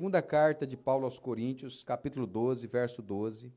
segunda 0.00 0.22
carta 0.22 0.66
de 0.66 0.78
Paulo 0.78 1.04
aos 1.04 1.18
Coríntios, 1.18 1.82
capítulo 1.82 2.26
12, 2.26 2.66
verso 2.66 3.02
12. 3.02 3.52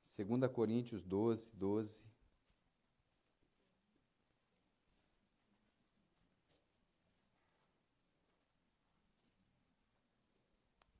Segunda 0.00 0.48
Coríntios 0.48 1.04
12, 1.04 1.52
12. 1.54 2.04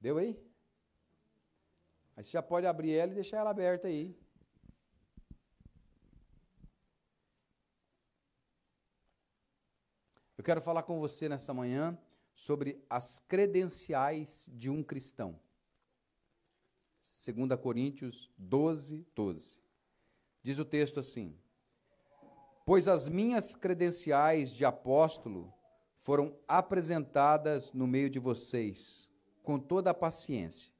Deu 0.00 0.18
aí? 0.18 0.40
Aí 2.16 2.22
você 2.22 2.30
já 2.30 2.42
pode 2.44 2.64
abrir 2.64 2.92
ela 2.94 3.10
e 3.10 3.14
deixar 3.16 3.38
ela 3.38 3.50
aberta 3.50 3.88
aí. 3.88 4.21
Eu 10.42 10.44
quero 10.44 10.60
falar 10.60 10.82
com 10.82 10.98
você 10.98 11.28
nessa 11.28 11.54
manhã 11.54 11.96
sobre 12.34 12.84
as 12.90 13.20
credenciais 13.20 14.50
de 14.52 14.68
um 14.68 14.82
cristão. 14.82 15.38
2 17.24 17.60
Coríntios 17.60 18.28
12, 18.36 19.06
12. 19.14 19.60
Diz 20.42 20.58
o 20.58 20.64
texto 20.64 20.98
assim: 20.98 21.38
Pois 22.66 22.88
as 22.88 23.08
minhas 23.08 23.54
credenciais 23.54 24.50
de 24.50 24.64
apóstolo 24.64 25.54
foram 26.00 26.36
apresentadas 26.48 27.72
no 27.72 27.86
meio 27.86 28.10
de 28.10 28.18
vocês, 28.18 29.08
com 29.44 29.60
toda 29.60 29.90
a 29.90 29.94
paciência, 29.94 30.72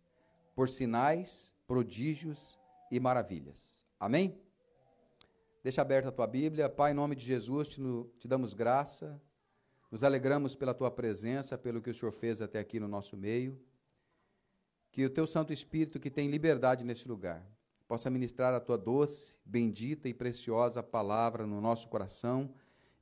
por 0.57 0.69
sinais, 0.69 1.55
prodígios 1.69 2.59
e 2.91 2.99
maravilhas. 2.99 3.87
Amém? 4.01 4.43
Deixa 5.63 5.83
aberta 5.83 6.09
a 6.09 6.13
tua 6.13 6.27
Bíblia. 6.27 6.69
Pai, 6.69 6.91
em 6.91 6.95
nome 6.95 7.15
de 7.15 7.25
Jesus, 7.25 7.69
te, 7.69 7.81
te 8.19 8.27
damos 8.27 8.55
graça, 8.55 9.23
nos 9.93 10.03
alegramos 10.03 10.57
pela 10.57 10.73
tua 10.73 10.91
presença, 10.91 11.59
pelo 11.59 11.83
que 11.83 11.91
o 11.91 11.95
Senhor 11.95 12.13
fez 12.13 12.41
até 12.41 12.59
aqui 12.59 12.81
no 12.81 12.89
nosso 12.89 13.15
meio. 13.15 13.61
Que 14.91 15.05
o 15.05 15.11
teu 15.11 15.27
Santo 15.27 15.53
Espírito, 15.53 16.01
que 16.01 16.11
tem 16.11 16.29
liberdade 16.29 16.83
nesse 16.83 17.07
lugar, 17.07 17.47
possa 17.87 18.09
ministrar 18.09 18.55
a 18.55 18.61
tua 18.61 18.79
doce, 18.79 19.37
bendita 19.45 20.09
e 20.09 20.15
preciosa 20.15 20.83
palavra 20.83 21.47
no 21.47 21.61
nosso 21.61 21.89
coração 21.89 22.55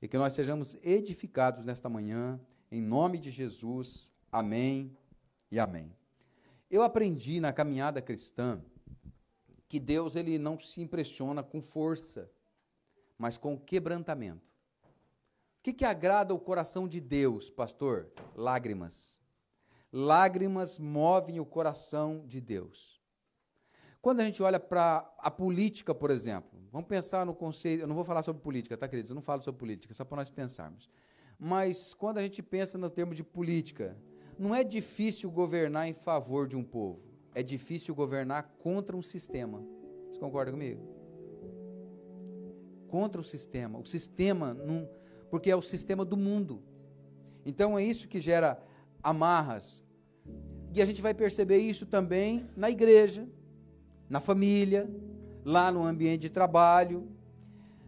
e 0.03 0.09
que 0.09 0.19
nós 0.19 0.33
sejamos 0.33 0.77
edificados 0.83 1.65
nesta 1.65 1.89
manhã, 1.89 2.41
em 2.73 2.83
nome 2.83 3.19
de 3.19 3.31
Jesus. 3.31 4.13
Amém 4.33 4.97
e 5.49 5.61
amém. 5.61 5.95
Eu 6.69 6.83
aprendi 6.83 7.39
na 7.39 7.53
caminhada 7.53 8.03
cristã 8.03 8.61
que 9.69 9.79
Deus 9.79 10.17
ele 10.17 10.39
não 10.41 10.59
se 10.59 10.81
impressiona 10.81 11.41
com 11.41 11.63
força, 11.63 12.29
mas 13.17 13.39
com 13.39 13.57
quebrantamento. 13.57 14.50
O 15.61 15.63
que, 15.63 15.75
que 15.75 15.85
agrada 15.85 16.33
o 16.33 16.41
coração 16.41 16.89
de 16.89 17.03
Deus, 17.03 17.51
pastor? 17.51 18.11
Lágrimas. 18.35 19.21
Lágrimas 19.93 20.79
movem 20.79 21.39
o 21.39 21.45
coração 21.45 22.25
de 22.27 22.41
Deus. 22.41 22.99
Quando 24.01 24.21
a 24.21 24.25
gente 24.25 24.43
olha 24.43 24.59
para 24.59 25.07
a 25.19 25.31
política, 25.31 25.95
por 25.95 26.11
exemplo, 26.11 26.59
vamos 26.73 26.89
pensar 26.89 27.27
no 27.27 27.35
conceito. 27.35 27.83
Eu 27.83 27.87
não 27.87 27.95
vou 27.95 28.05
falar 28.05 28.23
sobre 28.23 28.41
política, 28.41 28.75
tá, 28.75 28.89
queridos? 28.89 29.11
Eu 29.11 29.15
não 29.15 29.21
falo 29.21 29.43
sobre 29.43 29.59
política, 29.59 29.93
só 29.93 30.03
para 30.03 30.17
nós 30.17 30.31
pensarmos. 30.31 30.89
Mas 31.39 31.93
quando 31.93 32.17
a 32.17 32.23
gente 32.23 32.43
pensa 32.43 32.79
no 32.79 32.89
termo 32.89 33.15
de 33.15 33.23
política, 33.23 33.99
não 34.39 34.55
é 34.55 34.65
difícil 34.65 35.31
governar 35.31 35.87
em 35.87 35.93
favor 35.93 36.49
de 36.49 36.57
um 36.57 36.65
povo, 36.65 37.03
é 37.35 37.43
difícil 37.43 37.95
governar 37.95 38.55
contra 38.61 38.97
um 38.97 39.03
sistema. 39.03 39.63
Você 40.09 40.19
concorda 40.19 40.53
comigo? 40.53 40.81
Contra 42.89 43.21
o 43.21 43.25
sistema. 43.25 43.79
O 43.79 43.85
sistema, 43.85 44.55
não, 44.55 44.89
porque 45.31 45.51
é 45.51 45.57
o 45.57 45.63
sistema 45.63 46.05
do 46.05 46.17
mundo. 46.17 46.63
Então 47.47 47.79
é 47.79 47.85
isso 47.85 48.09
que 48.09 48.21
gera 48.21 48.63
amarras. 49.03 49.83
E 50.75 50.83
a 50.83 50.85
gente 50.85 51.01
vai 51.01 51.15
perceber 51.15 51.59
isso 51.59 51.87
também 51.87 52.49
na 52.57 52.71
igreja, 52.71 53.27
na 54.09 54.21
família, 54.21 54.91
lá 55.45 55.73
no 55.73 55.85
ambiente 55.85 56.23
de 56.23 56.31
trabalho. 56.31 57.09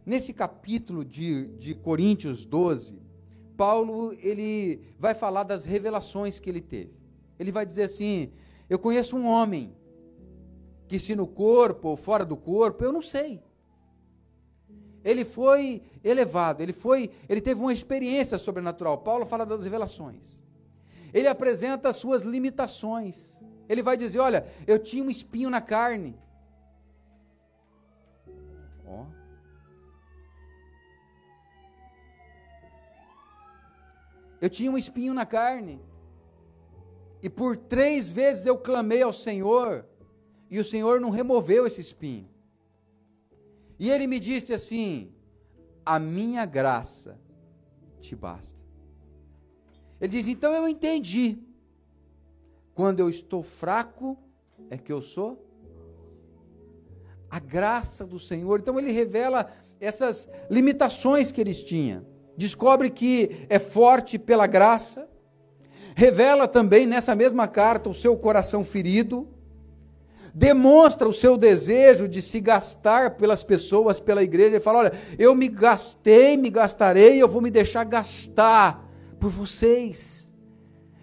Nesse 0.05 0.33
capítulo 0.33 1.05
de, 1.05 1.47
de 1.59 1.75
Coríntios 1.75 2.45
12, 2.45 3.01
Paulo 3.57 4.13
ele 4.21 4.81
vai 4.99 5.15
falar 5.15 5.45
das 5.45 5.65
revelações 5.65 6.41
que 6.41 6.51
ele 6.51 6.61
teve. 6.61 6.93
Ele 7.39 7.53
vai 7.53 7.67
dizer 7.67 7.85
assim: 7.85 8.33
Eu 8.69 8.79
conheço 8.79 9.17
um 9.17 9.27
homem 9.27 9.77
que, 10.89 10.99
se 10.99 11.15
no 11.15 11.27
corpo 11.27 11.89
ou 11.89 11.97
fora 11.97 12.25
do 12.25 12.37
corpo, 12.37 12.85
eu 12.85 12.93
não 12.93 13.03
sei. 13.03 13.43
Ele 15.05 15.25
foi 15.25 15.83
elevado, 16.05 16.63
ele 16.63 16.73
foi, 16.73 17.11
ele 17.29 17.41
teve 17.41 17.61
uma 17.61 17.73
experiência 17.73 18.39
sobrenatural. 18.39 18.99
Paulo 18.99 19.27
fala 19.27 19.45
das 19.45 19.65
revelações. 19.65 20.43
Ele 21.13 21.29
apresenta 21.29 21.89
as 21.89 21.97
suas 21.97 22.23
limitações. 22.23 23.43
Ele 23.69 23.83
vai 23.83 23.97
dizer: 23.97 24.21
Olha, 24.21 24.47
eu 24.67 24.79
tinha 24.79 25.05
um 25.05 25.11
espinho 25.11 25.51
na 25.51 25.61
carne. 25.61 26.19
Ó. 28.87 29.07
Eu 34.41 34.49
tinha 34.49 34.71
um 34.71 34.79
espinho 34.79 35.13
na 35.13 35.27
carne. 35.27 35.81
E 37.23 37.31
por 37.31 37.57
três 37.57 38.11
vezes 38.11 38.47
eu 38.47 38.59
clamei 38.59 39.03
ao 39.03 39.13
Senhor, 39.13 39.87
e 40.51 40.59
o 40.59 40.65
Senhor 40.65 41.01
não 41.01 41.11
removeu 41.11 41.67
esse 41.67 41.81
espinho. 41.81 42.32
E 43.83 43.91
ele 43.91 44.07
me 44.07 44.21
disse 44.21 44.55
assim: 44.55 45.13
A 45.85 45.99
minha 45.99 46.47
graça 46.47 47.19
te 48.01 48.15
basta. 48.15 48.63
Ele 50.01 50.13
diz: 50.13 50.29
Então 50.29 50.53
eu 50.53 50.69
entendi. 50.69 51.39
Quando 52.75 53.01
eu 53.01 53.11
estou 53.11 53.43
fraco, 53.43 54.17
é 54.71 54.79
que 54.79 54.93
eu 54.93 55.03
sou. 55.03 55.45
A 57.29 57.41
graça 57.41 58.07
do 58.07 58.21
Senhor. 58.21 58.61
Então 58.61 58.79
ele 58.79 58.93
revela 58.93 59.51
essas 59.81 60.31
limitações 60.49 61.33
que 61.33 61.41
eles 61.41 61.63
tinham 61.65 62.13
descobre 62.37 62.91
que 62.91 63.47
é 63.49 63.59
forte 63.59 64.19
pela 64.19 64.47
graça, 64.47 65.09
revela 65.95 66.49
também 66.49 66.87
nessa 66.87 67.15
mesma 67.15 67.47
carta 67.47 67.91
o 67.91 67.95
seu 67.95 68.17
coração 68.17 68.65
ferido, 68.65 69.29
demonstra 70.35 71.09
o 71.09 71.13
seu 71.13 71.37
desejo 71.37 72.09
de 72.09 72.23
se 72.23 72.41
gastar 72.41 73.17
pelas 73.17 73.43
pessoas, 73.43 74.01
pela 74.01 74.23
igreja, 74.23 74.57
e 74.57 74.61
fala: 74.61 74.79
Olha, 74.79 74.93
eu 75.19 75.35
me 75.35 75.49
gastei, 75.49 76.37
me 76.37 76.51
gastarei, 76.51 77.23
eu 77.23 77.29
vou 77.29 77.43
me 77.43 77.51
deixar 77.51 77.85
gastar 77.85 78.89
por 79.21 79.31
vocês. 79.31 80.31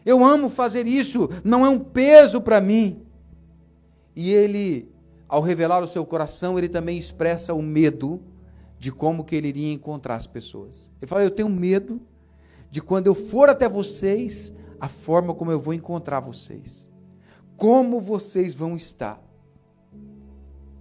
Eu 0.05 0.25
amo 0.25 0.49
fazer 0.49 0.87
isso, 0.87 1.29
não 1.43 1.65
é 1.65 1.69
um 1.69 1.79
peso 1.79 2.41
para 2.41 2.59
mim. 2.59 3.05
E 4.15 4.33
ele, 4.33 4.91
ao 5.27 5.41
revelar 5.41 5.83
o 5.83 5.87
seu 5.87 6.05
coração, 6.05 6.57
ele 6.57 6.67
também 6.67 6.97
expressa 6.97 7.53
o 7.53 7.61
medo 7.61 8.21
de 8.79 8.91
como 8.91 9.23
que 9.23 9.35
ele 9.35 9.49
iria 9.49 9.73
encontrar 9.73 10.15
as 10.15 10.25
pessoas. 10.25 10.89
Ele 10.99 11.07
fala: 11.07 11.23
Eu 11.23 11.31
tenho 11.31 11.49
medo 11.49 12.01
de 12.71 12.81
quando 12.81 13.07
eu 13.07 13.13
for 13.13 13.49
até 13.49 13.69
vocês, 13.69 14.53
a 14.79 14.87
forma 14.87 15.35
como 15.35 15.51
eu 15.51 15.59
vou 15.59 15.73
encontrar 15.73 16.19
vocês. 16.19 16.88
Como 17.59 17.99
vocês 17.99 18.55
vão 18.55 18.75
estar. 18.75 19.21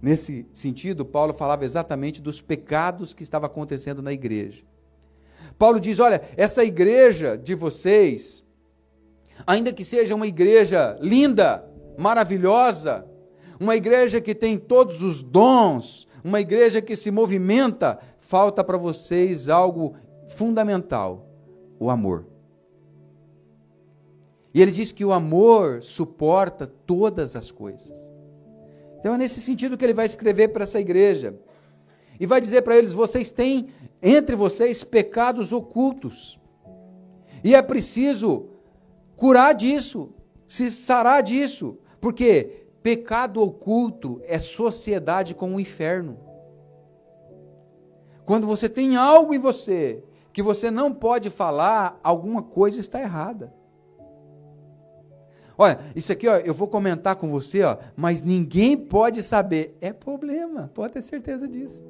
Nesse 0.01 0.47
sentido, 0.53 1.05
Paulo 1.05 1.33
falava 1.33 1.65
exatamente 1.65 2.21
dos 2.21 2.39
pecados 2.39 3.13
que 3.13 3.21
estavam 3.21 3.47
acontecendo 3.47 4.01
na 4.01 4.13
igreja. 4.13 4.63
Paulo 5.57 5.77
diz: 5.77 5.99
Olha, 5.99 6.21
essa 6.37 6.63
igreja 6.63 7.37
de 7.37 7.53
vocês, 7.53 8.45
ainda 9.45 9.73
que 9.73 9.83
seja 9.83 10.15
uma 10.15 10.25
igreja 10.25 10.95
linda, 11.01 11.69
maravilhosa, 11.97 13.05
uma 13.59 13.75
igreja 13.75 14.21
que 14.21 14.33
tem 14.33 14.57
todos 14.57 15.01
os 15.01 15.21
dons, 15.21 16.07
uma 16.23 16.39
igreja 16.39 16.81
que 16.81 16.95
se 16.95 17.11
movimenta, 17.11 17.99
falta 18.21 18.63
para 18.63 18.77
vocês 18.77 19.49
algo 19.49 19.97
fundamental: 20.29 21.27
o 21.77 21.89
amor. 21.89 22.25
E 24.53 24.61
ele 24.61 24.71
diz 24.71 24.91
que 24.91 25.05
o 25.05 25.13
amor 25.13 25.83
suporta 25.83 26.65
todas 26.65 27.35
as 27.35 27.51
coisas. 27.51 28.09
Então 28.99 29.13
é 29.13 29.17
nesse 29.17 29.39
sentido 29.39 29.77
que 29.77 29.85
ele 29.85 29.93
vai 29.93 30.05
escrever 30.05 30.49
para 30.49 30.63
essa 30.63 30.79
igreja. 30.79 31.39
E 32.19 32.25
vai 32.25 32.41
dizer 32.41 32.63
para 32.63 32.77
eles: 32.77 32.91
vocês 32.91 33.31
têm 33.31 33.69
entre 34.01 34.35
vocês 34.35 34.83
pecados 34.83 35.53
ocultos. 35.53 36.39
E 37.43 37.55
é 37.55 37.61
preciso 37.61 38.47
curar 39.15 39.53
disso, 39.53 40.13
se 40.47 40.71
sarar 40.71 41.23
disso. 41.23 41.77
Porque 42.01 42.59
Pecado 42.81 43.41
oculto 43.41 44.21
é 44.25 44.39
sociedade 44.39 45.35
com 45.35 45.55
o 45.55 45.59
inferno. 45.59 46.17
Quando 48.25 48.47
você 48.47 48.69
tem 48.69 48.95
algo 48.95 49.33
em 49.33 49.39
você 49.39 50.03
que 50.31 50.41
você 50.41 50.71
não 50.71 50.93
pode 50.93 51.29
falar, 51.29 51.99
alguma 52.03 52.41
coisa 52.41 52.79
está 52.79 53.01
errada. 53.01 53.53
Olha, 55.61 55.77
isso 55.93 56.09
aqui 56.13 56.25
ó, 56.25 56.37
eu 56.37 56.53
vou 56.53 56.69
comentar 56.69 57.17
com 57.17 57.29
você, 57.29 57.63
ó, 57.63 57.77
mas 57.93 58.21
ninguém 58.21 58.77
pode 58.77 59.21
saber. 59.21 59.77
É 59.81 59.91
problema, 59.91 60.71
pode 60.73 60.93
ter 60.93 61.01
certeza 61.01 61.49
disso. 61.49 61.85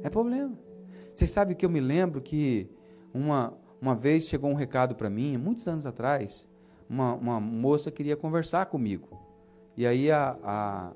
É 0.00 0.08
problema. 0.08 0.56
Vocês 1.12 1.32
sabem 1.32 1.56
que 1.56 1.66
eu 1.66 1.70
me 1.70 1.80
lembro 1.80 2.20
que 2.20 2.70
uma, 3.12 3.52
uma 3.80 3.96
vez 3.96 4.28
chegou 4.28 4.48
um 4.48 4.54
recado 4.54 4.94
para 4.94 5.10
mim, 5.10 5.36
muitos 5.36 5.66
anos 5.66 5.86
atrás, 5.86 6.48
uma, 6.88 7.14
uma 7.14 7.40
moça 7.40 7.90
queria 7.90 8.16
conversar 8.16 8.66
comigo. 8.66 9.20
E 9.76 9.84
aí 9.84 10.08
a, 10.12 10.38
a, 10.40 10.92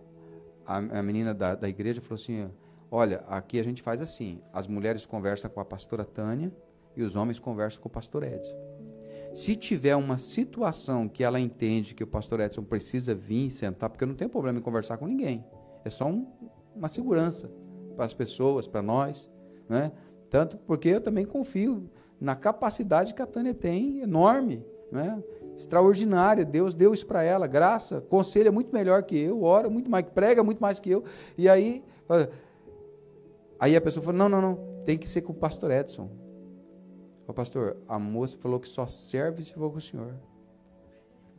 a, 0.65 1.03
menina 1.03 1.35
da, 1.35 1.57
da 1.57 1.69
igreja 1.69 2.01
falou 2.01 2.15
assim: 2.15 2.49
Olha, 2.93 3.25
aqui 3.27 3.59
a 3.59 3.65
gente 3.65 3.83
faz 3.83 4.01
assim: 4.01 4.41
as 4.53 4.69
mulheres 4.69 5.05
conversam 5.05 5.51
com 5.51 5.59
a 5.59 5.65
pastora 5.65 6.05
Tânia 6.05 6.53
e 6.97 7.03
os 7.03 7.17
homens 7.17 7.41
conversam 7.41 7.83
com 7.83 7.89
o 7.89 7.93
pastor 7.93 8.23
Edson. 8.23 8.68
Se 9.33 9.55
tiver 9.55 9.95
uma 9.95 10.19
situação 10.19 11.09
que 11.09 11.23
ela 11.23 11.39
entende 11.39 11.95
que 11.95 12.03
o 12.03 12.07
pastor 12.07 12.41
Edson 12.41 12.63
precisa 12.63 13.15
vir 13.15 13.51
sentar, 13.51 13.91
porque 13.91 14.07
não 14.07 14.15
tenho 14.15 14.31
problema 14.31 14.59
em 14.59 14.63
conversar 14.63 14.97
com 14.97 15.07
ninguém, 15.07 15.45
é 15.85 15.91
só 15.91 16.07
um, 16.07 16.27
uma 16.75 16.89
segurança 16.89 17.51
para 17.95 18.05
as 18.05 18.15
pessoas, 18.15 18.67
para 18.67 18.83
nós, 18.83 19.31
né? 19.69 19.93
Tanto 20.31 20.57
porque 20.59 20.89
eu 20.89 21.01
também 21.01 21.25
confio 21.25 21.91
na 22.21 22.35
capacidade 22.35 23.15
que 23.15 23.23
a 23.23 23.27
Tânia 23.27 23.55
tem, 23.55 24.01
enorme, 24.01 24.65
né? 24.91 25.23
extraordinária. 25.57 26.45
Deus 26.45 26.75
deu 26.75 26.95
isso 26.95 27.07
para 27.07 27.23
ela, 27.23 27.47
graça, 27.47 28.01
conselho 28.01 28.49
é 28.49 28.51
muito 28.51 28.73
melhor 28.73 29.03
que 29.03 29.19
eu, 29.19 29.43
ora 29.43 29.69
muito 29.69 29.91
mais, 29.91 30.07
prega 30.07 30.43
muito 30.43 30.61
mais 30.61 30.79
que 30.79 30.91
eu. 30.91 31.05
E 31.37 31.49
aí, 31.49 31.85
aí 33.59 33.77
a 33.77 33.81
pessoa 33.81 34.05
falou: 34.05 34.19
não, 34.19 34.29
não, 34.29 34.41
não, 34.41 34.85
tem 34.85 34.97
que 34.97 35.09
ser 35.09 35.23
com 35.23 35.33
o 35.33 35.37
pastor 35.37 35.71
Edson. 35.71 36.09
O 37.29 37.33
pastor, 37.35 37.77
a 37.87 37.99
moça 37.99 38.39
falou 38.39 38.59
que 38.59 38.67
só 38.67 38.87
serve 38.87 39.43
se 39.43 39.53
for 39.53 39.71
com 39.71 39.77
o 39.77 39.81
senhor. 39.81 40.15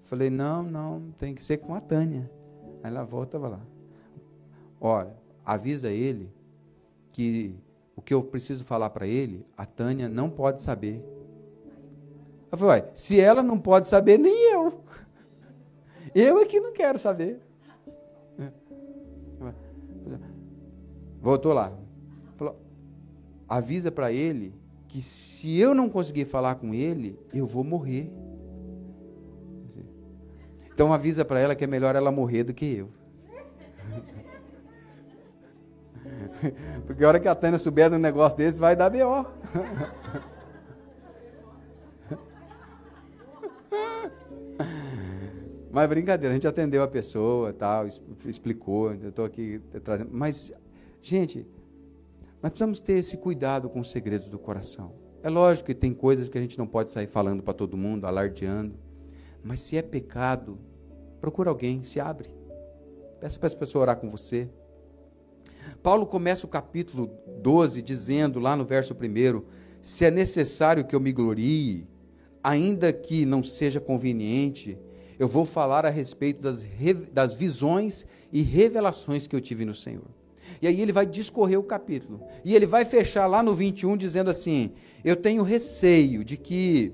Falei: 0.03 0.30
não, 0.30 0.62
não, 0.62 1.12
tem 1.18 1.33
que 1.33 1.44
ser 1.44 1.57
com 1.57 1.74
a 1.74 1.81
Tânia. 1.81 2.30
Aí 2.83 2.91
ela 2.91 3.03
volta, 3.03 3.39
vai 3.39 3.50
lá. 3.50 3.59
Olha, 4.80 5.15
avisa 5.44 5.89
ele 5.89 6.31
que 7.12 7.56
o 7.95 8.03
que 8.03 8.13
eu 8.13 8.21
preciso 8.21 8.63
falar 8.63 8.91
para 8.91 9.07
ele, 9.07 9.44
a 9.57 9.65
Tânia 9.65 10.07
não 10.07 10.30
pode 10.30 10.62
saber. 10.62 11.03
Eu 12.51 12.57
falei, 12.57 12.83
se 12.94 13.19
ela 13.19 13.41
não 13.41 13.59
pode 13.59 13.88
saber, 13.88 14.19
nem 14.19 14.53
eu. 14.53 14.83
Eu 16.13 16.39
é 16.39 16.45
que 16.45 16.59
não 16.59 16.71
quero 16.71 17.00
saber. 17.00 17.41
Voltou 21.19 21.51
lá. 21.51 21.74
Falou, 22.38 22.59
avisa 23.47 23.91
para 23.91 24.12
ele 24.12 24.59
que 24.89 25.01
se 25.03 25.57
eu 25.57 25.74
não 25.75 25.88
conseguir 25.88 26.25
falar 26.25 26.56
com 26.56 26.74
ele, 26.74 27.18
eu 27.31 27.45
vou 27.45 27.63
morrer. 27.63 28.12
Então 30.74 30.91
avisa 30.91 31.24
para 31.24 31.39
ela 31.39 31.56
que 31.56 31.63
é 31.63 31.68
melhor 31.68 31.95
ela 31.95 32.12
morrer 32.12 32.44
do 32.44 32.53
que 32.53 32.65
eu. 32.65 32.89
Porque 36.88 37.03
a 37.03 37.07
hora 37.07 37.19
que 37.19 37.27
a 37.27 37.36
Tânia 37.36 37.59
souber 37.59 37.89
de 37.89 37.95
um 37.97 38.00
negócio 38.00 38.36
desse, 38.38 38.57
vai 38.57 38.75
dar 38.75 38.89
B.O. 38.89 39.25
Mas 45.71 45.88
brincadeira, 45.88 46.33
a 46.33 46.36
gente 46.36 46.47
atendeu 46.47 46.81
a 46.81 46.88
pessoa, 46.88 47.53
tal, 47.53 47.86
explicou, 48.25 48.91
eu 48.94 49.09
estou 49.09 49.24
aqui 49.24 49.62
trazendo. 49.83 50.09
Mas, 50.12 50.51
gente, 51.00 51.45
nós 52.41 52.51
precisamos 52.51 52.80
ter 52.80 52.94
esse 52.94 53.18
cuidado 53.18 53.69
com 53.69 53.80
os 53.80 53.91
segredos 53.91 54.30
do 54.30 54.39
coração. 54.39 54.94
É 55.21 55.30
lógico 55.30 55.68
que 55.68 55.75
tem 55.75 55.94
coisas 55.94 56.30
que 56.30 56.38
a 56.38 56.41
gente 56.41 56.57
não 56.57 56.65
pode 56.65 56.89
sair 56.89 57.07
falando 57.07 57.44
para 57.44 57.53
todo 57.53 57.75
mundo, 57.75 58.06
alardeando. 58.06 58.75
Mas 59.44 59.59
se 59.59 59.75
é 59.75 59.81
pecado, 59.81 60.57
procura 61.19 61.50
alguém, 61.50 61.83
se 61.83 62.00
abre. 62.00 62.30
Peça 63.19 63.38
para 63.38 63.47
essa 63.47 63.57
pessoa 63.57 63.81
orar 63.81 63.97
com 63.97 64.09
você. 64.09 64.50
Paulo 65.83 66.06
começa 66.06 66.45
o 66.45 66.50
capítulo 66.50 67.12
12 67.41 67.81
dizendo, 67.81 68.39
lá 68.39 68.56
no 68.56 68.63
verso 68.63 68.94
1, 68.94 69.44
se 69.81 70.06
é 70.06 70.12
necessário 70.12 70.86
que 70.86 70.95
eu 70.95 71.00
me 71.00 71.12
glorie, 71.12 71.86
ainda 72.41 72.94
que 72.94 73.25
não 73.25 73.44
seja 73.44 73.80
conveniente, 73.81 74.77
eu 75.18 75.27
vou 75.27 75.45
falar 75.45 75.86
a 75.86 75.89
respeito 75.89 76.41
das, 76.41 76.65
das 77.12 77.33
visões 77.33 78.07
e 78.31 78.41
revelações 78.41 79.27
que 79.27 79.36
eu 79.36 79.41
tive 79.41 79.65
no 79.65 79.75
Senhor. 79.75 80.19
E 80.62 80.68
aí 80.68 80.81
ele 80.81 80.92
vai 80.92 81.06
discorrer 81.06 81.60
o 81.60 81.63
capítulo. 81.63 82.22
E 82.44 82.56
ele 82.56 82.66
vai 82.66 82.86
fechar 82.86 83.28
lá 83.28 83.42
no 83.42 83.54
21 83.54 83.98
dizendo 83.98 84.30
assim: 84.30 84.72
Eu 85.04 85.16
tenho 85.16 85.44
receio 85.44 86.24
de 86.24 86.38
que, 86.38 86.94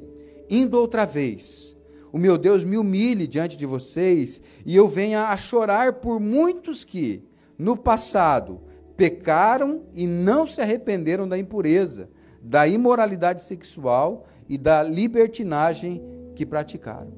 indo 0.50 0.80
outra 0.80 1.06
vez, 1.06 1.76
o 2.12 2.18
meu 2.18 2.38
Deus 2.38 2.64
me 2.64 2.78
humilhe 2.78 3.28
diante 3.28 3.58
de 3.58 3.66
vocês 3.66 4.42
e 4.66 4.76
eu 4.76 4.88
venha 4.88 5.26
a 5.26 5.38
chorar 5.38 5.94
por 5.94 6.20
muitos 6.20 6.84
que, 6.84 7.24
no 7.58 7.76
passado, 7.76 8.62
pecaram 8.96 9.84
e 9.94 10.08
não 10.08 10.48
se 10.48 10.62
arrependeram 10.62 11.28
da 11.28 11.38
impureza, 11.38 12.10
da 12.42 12.68
imoralidade 12.68 13.42
sexual 13.42 14.26
e 14.48 14.58
da 14.58 14.82
libertinagem 14.82 16.02
que 16.36 16.46
praticaram. 16.46 17.14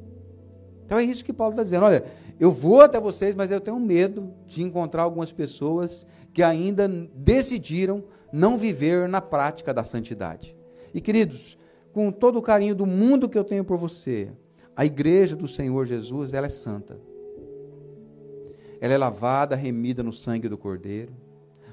Então 0.86 0.98
é 0.98 1.04
isso 1.04 1.24
que 1.24 1.34
Paulo 1.34 1.52
está 1.52 1.64
dizendo. 1.64 1.86
Olha, 1.86 2.04
eu 2.40 2.52
vou 2.52 2.82
até 2.82 3.00
vocês, 3.00 3.36
mas 3.36 3.52
eu 3.52 3.60
tenho 3.60 3.80
medo 3.80 4.34
de 4.46 4.64
encontrar 4.64 5.04
algumas 5.04 5.32
pessoas 5.32 6.08
que 6.38 6.44
ainda 6.44 6.88
decidiram 7.16 8.04
não 8.32 8.60
viver 8.60 9.10
na 9.10 9.20
prática 9.20 9.74
da 9.74 9.84
santidade. 9.84 10.56
E 10.94 11.02
queridos, 11.02 11.58
com 11.92 12.12
todo 12.12 12.38
o 12.38 12.44
carinho 12.44 12.76
do 12.76 12.86
mundo 12.86 13.28
que 13.28 13.40
eu 13.40 13.44
tenho 13.44 13.66
por 13.66 13.76
você, 13.76 14.30
a 14.76 14.86
igreja 14.86 15.36
do 15.36 15.48
Senhor 15.48 15.84
Jesus, 15.88 16.34
ela 16.34 16.46
é 16.46 16.50
santa. 16.50 17.02
Ela 18.80 18.94
é 18.94 18.98
lavada, 19.00 19.56
remida 19.56 20.04
no 20.04 20.14
sangue 20.14 20.48
do 20.48 20.60
Cordeiro. 20.60 21.12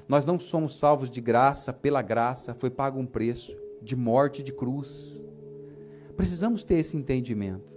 Nós 0.07 0.25
não 0.25 0.39
somos 0.39 0.79
salvos 0.79 1.11
de 1.11 1.21
graça, 1.21 1.71
pela 1.71 2.01
graça, 2.01 2.55
foi 2.55 2.71
pago 2.71 2.99
um 2.99 3.05
preço 3.05 3.55
de 3.83 3.95
morte 3.95 4.41
de 4.41 4.51
cruz. 4.51 5.23
Precisamos 6.17 6.63
ter 6.63 6.79
esse 6.79 6.97
entendimento. 6.97 7.71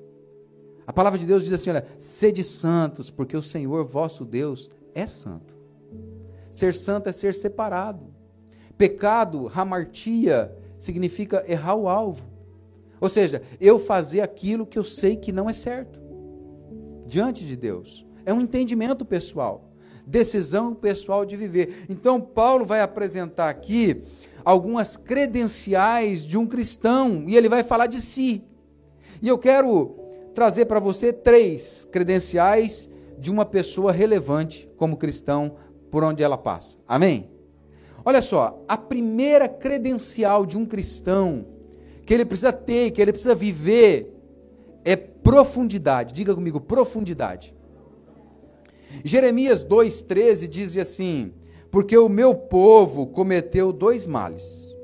A 0.86 0.92
palavra 0.94 1.18
de 1.18 1.26
Deus 1.26 1.44
diz 1.44 1.52
assim: 1.52 1.68
olha, 1.68 1.86
sede 1.98 2.42
santos, 2.42 3.10
porque 3.10 3.36
o 3.36 3.42
Senhor 3.42 3.84
vosso 3.84 4.24
Deus 4.24 4.70
é 4.94 5.04
santo. 5.04 5.57
Ser 6.58 6.74
santo 6.74 7.08
é 7.08 7.12
ser 7.12 7.36
separado. 7.36 8.12
Pecado, 8.76 9.48
hamartia, 9.54 10.52
significa 10.76 11.44
errar 11.46 11.76
o 11.76 11.88
alvo. 11.88 12.26
Ou 13.00 13.08
seja, 13.08 13.42
eu 13.60 13.78
fazer 13.78 14.22
aquilo 14.22 14.66
que 14.66 14.76
eu 14.76 14.82
sei 14.82 15.14
que 15.14 15.30
não 15.30 15.48
é 15.48 15.52
certo. 15.52 16.00
Diante 17.06 17.46
de 17.46 17.54
Deus. 17.54 18.04
É 18.26 18.34
um 18.34 18.40
entendimento 18.40 19.04
pessoal. 19.04 19.70
Decisão 20.04 20.74
pessoal 20.74 21.24
de 21.24 21.36
viver. 21.36 21.84
Então, 21.88 22.20
Paulo 22.20 22.64
vai 22.64 22.80
apresentar 22.80 23.48
aqui 23.48 24.02
algumas 24.44 24.96
credenciais 24.96 26.24
de 26.24 26.36
um 26.36 26.44
cristão 26.44 27.22
e 27.28 27.36
ele 27.36 27.48
vai 27.48 27.62
falar 27.62 27.86
de 27.86 28.00
si. 28.00 28.42
E 29.22 29.28
eu 29.28 29.38
quero 29.38 29.94
trazer 30.34 30.64
para 30.64 30.80
você 30.80 31.12
três 31.12 31.84
credenciais 31.84 32.92
de 33.16 33.30
uma 33.30 33.44
pessoa 33.44 33.92
relevante 33.92 34.68
como 34.76 34.96
cristão 34.96 35.54
por 35.90 36.04
onde 36.04 36.22
ela 36.22 36.38
passa. 36.38 36.78
Amém? 36.86 37.30
Olha 38.04 38.22
só, 38.22 38.64
a 38.68 38.76
primeira 38.76 39.48
credencial 39.48 40.46
de 40.46 40.56
um 40.56 40.64
cristão 40.64 41.46
que 42.06 42.14
ele 42.14 42.24
precisa 42.24 42.52
ter, 42.52 42.90
que 42.90 43.02
ele 43.02 43.12
precisa 43.12 43.34
viver, 43.34 44.14
é 44.84 44.96
profundidade. 44.96 46.14
Diga 46.14 46.34
comigo, 46.34 46.60
profundidade. 46.60 47.54
Jeremias 49.04 49.64
2,13 49.64 50.48
diz 50.48 50.76
assim: 50.76 51.34
Porque 51.70 51.96
o 51.98 52.08
meu 52.08 52.34
povo 52.34 53.06
cometeu 53.06 53.72
dois 53.72 54.06
males. 54.06 54.74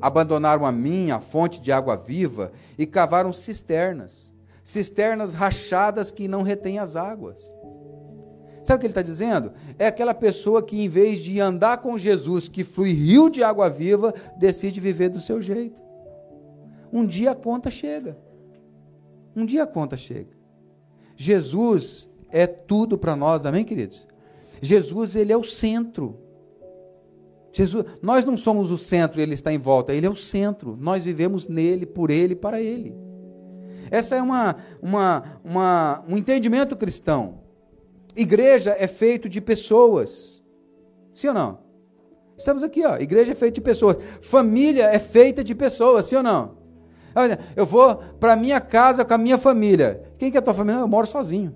Abandonaram 0.00 0.66
a 0.66 0.72
mim, 0.72 1.10
a 1.10 1.20
fonte 1.20 1.60
de 1.60 1.72
água 1.72 1.96
viva, 1.96 2.52
e 2.76 2.86
cavaram 2.86 3.32
cisternas 3.32 4.30
cisternas 4.70 5.34
rachadas 5.34 6.10
que 6.10 6.28
não 6.28 6.42
retêm 6.42 6.78
as 6.78 6.96
águas. 6.96 7.52
Sabe 8.62 8.76
o 8.76 8.80
que 8.80 8.86
ele 8.86 8.90
está 8.90 9.02
dizendo? 9.02 9.52
É 9.78 9.86
aquela 9.86 10.12
pessoa 10.14 10.62
que, 10.62 10.80
em 10.80 10.88
vez 10.88 11.20
de 11.20 11.40
andar 11.40 11.78
com 11.78 11.98
Jesus, 11.98 12.48
que 12.48 12.62
flui 12.62 12.92
rio 12.92 13.30
de 13.30 13.42
água 13.42 13.70
viva, 13.70 14.14
decide 14.36 14.80
viver 14.80 15.08
do 15.08 15.20
seu 15.20 15.40
jeito. 15.40 15.80
Um 16.92 17.06
dia 17.06 17.30
a 17.30 17.34
conta 17.34 17.70
chega. 17.70 18.18
Um 19.34 19.46
dia 19.46 19.62
a 19.62 19.66
conta 19.66 19.96
chega. 19.96 20.30
Jesus 21.16 22.10
é 22.30 22.46
tudo 22.46 22.98
para 22.98 23.16
nós, 23.16 23.46
amém, 23.46 23.64
queridos? 23.64 24.06
Jesus, 24.60 25.16
ele 25.16 25.32
é 25.32 25.36
o 25.36 25.44
centro. 25.44 26.18
Jesus, 27.52 27.84
nós 28.02 28.24
não 28.24 28.36
somos 28.36 28.70
o 28.70 28.78
centro 28.78 29.20
e 29.20 29.22
ele 29.22 29.34
está 29.34 29.52
em 29.52 29.58
volta, 29.58 29.94
ele 29.94 30.06
é 30.06 30.10
o 30.10 30.14
centro. 30.14 30.76
Nós 30.78 31.04
vivemos 31.04 31.46
nele, 31.48 31.86
por 31.86 32.10
ele, 32.10 32.34
para 32.36 32.60
ele. 32.60 32.94
Essa 33.90 34.16
é 34.16 34.22
uma, 34.22 34.56
uma, 34.80 35.40
uma, 35.42 36.04
um 36.08 36.16
entendimento 36.16 36.76
cristão. 36.76 37.39
Igreja 38.16 38.74
é 38.78 38.86
feito 38.86 39.28
de 39.28 39.40
pessoas. 39.40 40.42
Sim 41.12 41.28
ou 41.28 41.34
não? 41.34 41.58
Estamos 42.36 42.62
aqui, 42.62 42.84
ó. 42.84 42.96
Igreja 42.96 43.32
é 43.32 43.34
feita 43.34 43.54
de 43.54 43.60
pessoas. 43.60 43.96
Família 44.20 44.84
é 44.86 44.98
feita 44.98 45.44
de 45.44 45.54
pessoas, 45.54 46.06
sim 46.06 46.16
ou 46.16 46.22
não? 46.22 46.58
Eu 47.54 47.66
vou 47.66 47.96
para 48.18 48.36
minha 48.36 48.60
casa 48.60 49.04
com 49.04 49.12
a 49.12 49.18
minha 49.18 49.36
família. 49.36 50.10
Quem 50.16 50.30
que 50.30 50.36
é 50.36 50.40
a 50.40 50.42
tua 50.42 50.54
família? 50.54 50.80
Eu 50.80 50.88
moro 50.88 51.06
sozinho. 51.06 51.54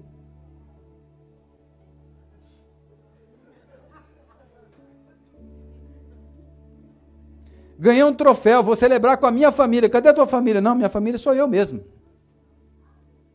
Ganhei 7.78 8.04
um 8.04 8.14
troféu, 8.14 8.62
vou 8.62 8.76
celebrar 8.76 9.16
com 9.16 9.26
a 9.26 9.30
minha 9.30 9.50
família. 9.50 9.88
Cadê 9.88 10.08
a 10.08 10.14
tua 10.14 10.26
família? 10.26 10.60
Não, 10.60 10.74
minha 10.74 10.88
família 10.88 11.18
sou 11.18 11.34
eu 11.34 11.48
mesmo. 11.48 11.84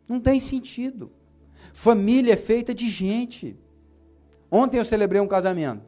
Não 0.08 0.20
tem 0.20 0.40
sentido. 0.40 1.12
Família 1.74 2.34
é 2.34 2.38
feita 2.38 2.74
de 2.74 2.90
gente. 2.90 3.58
Ontem 4.52 4.78
eu 4.78 4.86
celebrei 4.86 5.22
um 5.22 5.28
casamento. 5.28 5.84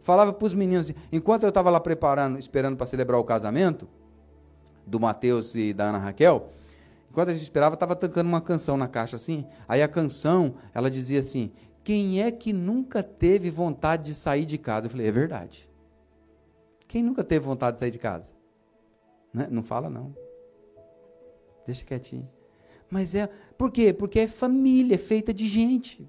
Falava 0.00 0.32
para 0.32 0.46
os 0.46 0.54
meninos, 0.54 0.92
enquanto 1.10 1.42
eu 1.42 1.48
estava 1.48 1.68
lá 1.68 1.80
preparando, 1.80 2.38
esperando 2.38 2.76
para 2.76 2.86
celebrar 2.86 3.18
o 3.18 3.24
casamento, 3.24 3.88
do 4.86 5.00
Mateus 5.00 5.54
e 5.56 5.72
da 5.72 5.88
Ana 5.88 5.98
Raquel, 5.98 6.48
enquanto 7.10 7.30
a 7.30 7.32
gente 7.32 7.42
esperava, 7.42 7.74
estava 7.74 7.96
tocando 7.96 8.28
uma 8.28 8.40
canção 8.40 8.76
na 8.76 8.86
caixa 8.86 9.16
assim. 9.16 9.44
Aí 9.66 9.82
a 9.82 9.88
canção, 9.88 10.54
ela 10.72 10.88
dizia 10.88 11.18
assim: 11.18 11.52
Quem 11.82 12.22
é 12.22 12.30
que 12.30 12.52
nunca 12.52 13.02
teve 13.02 13.50
vontade 13.50 14.04
de 14.04 14.14
sair 14.14 14.44
de 14.44 14.56
casa? 14.56 14.86
Eu 14.86 14.90
falei: 14.90 15.08
É 15.08 15.12
verdade. 15.12 15.68
Quem 16.86 17.02
nunca 17.02 17.24
teve 17.24 17.44
vontade 17.44 17.74
de 17.74 17.80
sair 17.80 17.90
de 17.90 17.98
casa? 17.98 18.32
Né? 19.34 19.48
Não 19.50 19.62
fala, 19.62 19.90
não. 19.90 20.14
Deixa 21.66 21.84
quietinho. 21.84 22.28
Mas 22.90 23.14
é. 23.14 23.28
Por 23.56 23.70
quê? 23.70 23.92
Porque 23.92 24.20
é 24.20 24.28
família, 24.28 24.94
é 24.94 24.98
feita 24.98 25.32
de 25.32 25.46
gente. 25.46 26.08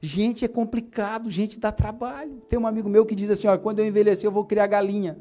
Gente 0.00 0.44
é 0.44 0.48
complicado, 0.48 1.30
gente 1.30 1.58
dá 1.58 1.72
trabalho. 1.72 2.40
Tem 2.48 2.58
um 2.58 2.66
amigo 2.66 2.88
meu 2.88 3.04
que 3.04 3.14
diz 3.14 3.30
assim: 3.30 3.46
olha, 3.48 3.58
quando 3.58 3.80
eu 3.80 3.86
envelhecer, 3.86 4.26
eu 4.26 4.32
vou 4.32 4.44
criar 4.44 4.66
galinha. 4.66 5.18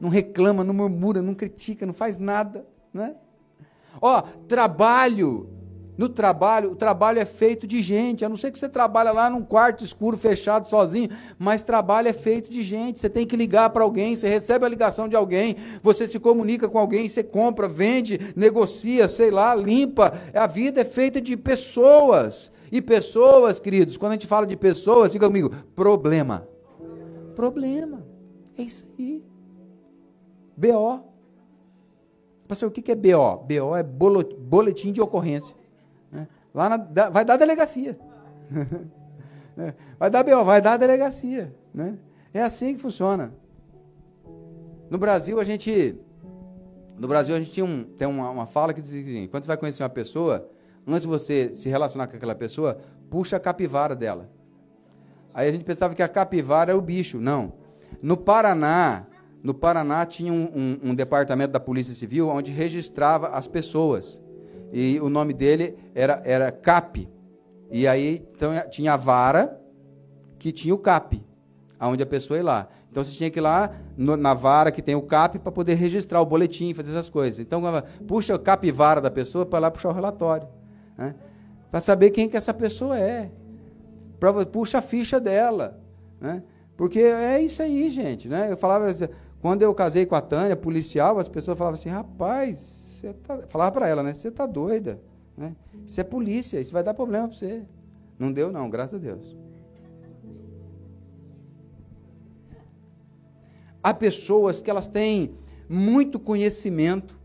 Não 0.00 0.08
reclama, 0.08 0.62
não 0.62 0.74
murmura, 0.74 1.22
não 1.22 1.34
critica, 1.34 1.86
não 1.86 1.94
faz 1.94 2.18
nada. 2.18 2.66
Né? 2.92 3.16
Ó, 4.00 4.22
trabalho 4.46 5.48
no 5.96 6.08
trabalho, 6.08 6.72
o 6.72 6.76
trabalho 6.76 7.18
é 7.18 7.24
feito 7.24 7.66
de 7.66 7.82
gente, 7.82 8.24
a 8.24 8.28
não 8.28 8.36
ser 8.36 8.50
que 8.50 8.58
você 8.58 8.68
trabalha 8.68 9.12
lá 9.12 9.30
num 9.30 9.42
quarto 9.42 9.82
escuro, 9.82 10.16
fechado, 10.16 10.68
sozinho, 10.68 11.08
mas 11.38 11.62
trabalho 11.62 12.08
é 12.08 12.12
feito 12.12 12.50
de 12.50 12.62
gente. 12.62 12.98
Você 12.98 13.08
tem 13.08 13.26
que 13.26 13.36
ligar 13.36 13.70
para 13.70 13.82
alguém, 13.82 14.14
você 14.14 14.28
recebe 14.28 14.64
a 14.64 14.68
ligação 14.68 15.08
de 15.08 15.16
alguém, 15.16 15.56
você 15.82 16.06
se 16.06 16.18
comunica 16.18 16.68
com 16.68 16.78
alguém, 16.78 17.08
você 17.08 17.22
compra, 17.22 17.66
vende, 17.66 18.20
negocia, 18.36 19.08
sei 19.08 19.30
lá, 19.30 19.54
limpa. 19.54 20.12
A 20.34 20.46
vida 20.46 20.80
é 20.80 20.84
feita 20.84 21.20
de 21.20 21.36
pessoas. 21.36 22.52
E 22.70 22.82
pessoas, 22.82 23.60
queridos, 23.60 23.96
quando 23.96 24.12
a 24.12 24.14
gente 24.16 24.26
fala 24.26 24.46
de 24.46 24.56
pessoas, 24.56 25.12
diga 25.12 25.26
comigo, 25.26 25.50
problema. 25.74 26.46
Problema. 27.34 28.04
É 28.58 28.62
isso 28.62 28.86
aí. 28.98 29.22
BO. 30.56 31.00
Pastor, 32.48 32.68
o 32.68 32.72
que 32.72 32.90
é 32.90 32.94
BO? 32.94 33.44
BO 33.46 33.76
é 33.76 33.82
boletim 33.82 34.92
de 34.92 35.00
ocorrência. 35.00 35.56
Lá 36.56 36.70
na, 36.70 37.10
vai 37.10 37.24
dar 37.24 37.36
delegacia. 37.36 37.98
É, 39.58 39.72
vai 39.98 40.10
dar 40.10 40.22
BO, 40.22 40.44
vai 40.44 40.60
dar 40.60 40.76
delegacia. 40.76 41.50
Né? 41.72 41.96
É 42.34 42.42
assim 42.42 42.74
que 42.74 42.78
funciona. 42.78 43.32
No 44.90 44.98
Brasil, 44.98 45.40
a 45.40 45.44
gente. 45.44 45.98
No 46.98 47.08
Brasil, 47.08 47.34
a 47.34 47.38
gente 47.38 47.52
tinha 47.52 47.64
um, 47.64 47.82
tem 47.82 48.06
uma, 48.06 48.28
uma 48.28 48.44
fala 48.44 48.74
que 48.74 48.82
diz 48.82 48.92
assim: 48.92 49.26
quando 49.28 49.44
você 49.44 49.46
vai 49.46 49.56
conhecer 49.56 49.82
uma 49.82 49.88
pessoa, 49.88 50.46
antes 50.86 51.00
de 51.00 51.06
você 51.06 51.52
se 51.54 51.70
relacionar 51.70 52.06
com 52.06 52.18
aquela 52.18 52.34
pessoa, 52.34 52.78
puxa 53.08 53.38
a 53.38 53.40
capivara 53.40 53.96
dela. 53.96 54.28
Aí 55.32 55.48
a 55.48 55.52
gente 55.52 55.64
pensava 55.64 55.94
que 55.94 56.02
a 56.02 56.08
capivara 56.08 56.70
é 56.70 56.74
o 56.74 56.82
bicho. 56.82 57.18
Não. 57.18 57.54
No 58.02 58.14
Paraná, 58.14 59.06
no 59.42 59.54
Paraná 59.54 60.04
tinha 60.04 60.34
um, 60.34 60.50
um, 60.54 60.90
um 60.90 60.94
departamento 60.94 61.52
da 61.52 61.60
Polícia 61.60 61.94
Civil 61.94 62.28
onde 62.28 62.52
registrava 62.52 63.28
as 63.28 63.48
pessoas 63.48 64.20
e 64.72 65.00
o 65.00 65.08
nome 65.08 65.32
dele 65.32 65.76
era, 65.94 66.20
era 66.24 66.52
Cap. 66.52 67.08
E 67.70 67.86
aí 67.86 68.26
então, 68.34 68.52
tinha 68.70 68.94
a 68.94 68.96
vara 68.96 69.60
que 70.38 70.52
tinha 70.52 70.74
o 70.74 70.78
CAP, 70.78 71.24
aonde 71.78 72.02
a 72.02 72.06
pessoa 72.06 72.36
ia 72.36 72.44
lá. 72.44 72.68
Então 72.90 73.04
você 73.04 73.12
tinha 73.12 73.30
que 73.30 73.38
ir 73.38 73.42
lá 73.42 73.74
no, 73.96 74.16
na 74.16 74.32
vara 74.32 74.70
que 74.70 74.80
tem 74.80 74.94
o 74.94 75.02
CAP 75.02 75.38
para 75.38 75.52
poder 75.52 75.74
registrar 75.74 76.20
o 76.20 76.26
boletim, 76.26 76.72
fazer 76.72 76.90
essas 76.90 77.08
coisas. 77.08 77.38
Então 77.38 77.62
puxa 78.06 78.34
o 78.34 78.38
capivara 78.38 79.00
da 79.00 79.10
pessoa 79.10 79.44
para 79.44 79.58
lá 79.58 79.70
puxar 79.70 79.90
o 79.90 79.92
relatório. 79.92 80.48
Né? 80.96 81.14
Para 81.70 81.80
saber 81.80 82.10
quem 82.10 82.28
que 82.28 82.36
essa 82.36 82.54
pessoa 82.54 82.98
é. 82.98 83.30
Pra, 84.18 84.32
puxa 84.46 84.78
a 84.78 84.82
ficha 84.82 85.20
dela. 85.20 85.78
Né? 86.20 86.42
Porque 86.76 87.00
é 87.00 87.40
isso 87.40 87.62
aí, 87.62 87.90
gente. 87.90 88.28
Né? 88.28 88.50
Eu 88.50 88.56
falava, 88.56 88.86
quando 89.40 89.62
eu 89.62 89.74
casei 89.74 90.06
com 90.06 90.14
a 90.14 90.20
Tânia, 90.20 90.56
policial, 90.56 91.18
as 91.18 91.28
pessoas 91.28 91.58
falavam 91.58 91.78
assim, 91.78 91.88
rapaz, 91.88 92.85
você 93.06 93.14
tá, 93.14 93.46
falava 93.46 93.72
para 93.72 93.88
ela, 93.88 94.02
né? 94.02 94.12
Você 94.12 94.30
tá 94.30 94.46
doida, 94.46 95.00
né? 95.36 95.54
Isso 95.86 96.00
é 96.00 96.04
polícia, 96.04 96.60
isso 96.60 96.72
vai 96.72 96.82
dar 96.82 96.94
problema 96.94 97.28
para 97.28 97.36
você. 97.36 97.62
Não 98.18 98.32
deu 98.32 98.50
não, 98.50 98.68
graças 98.68 98.94
a 98.94 98.98
Deus. 98.98 99.36
Há 103.82 103.94
pessoas 103.94 104.60
que 104.60 104.68
elas 104.68 104.88
têm 104.88 105.34
muito 105.68 106.18
conhecimento, 106.18 107.18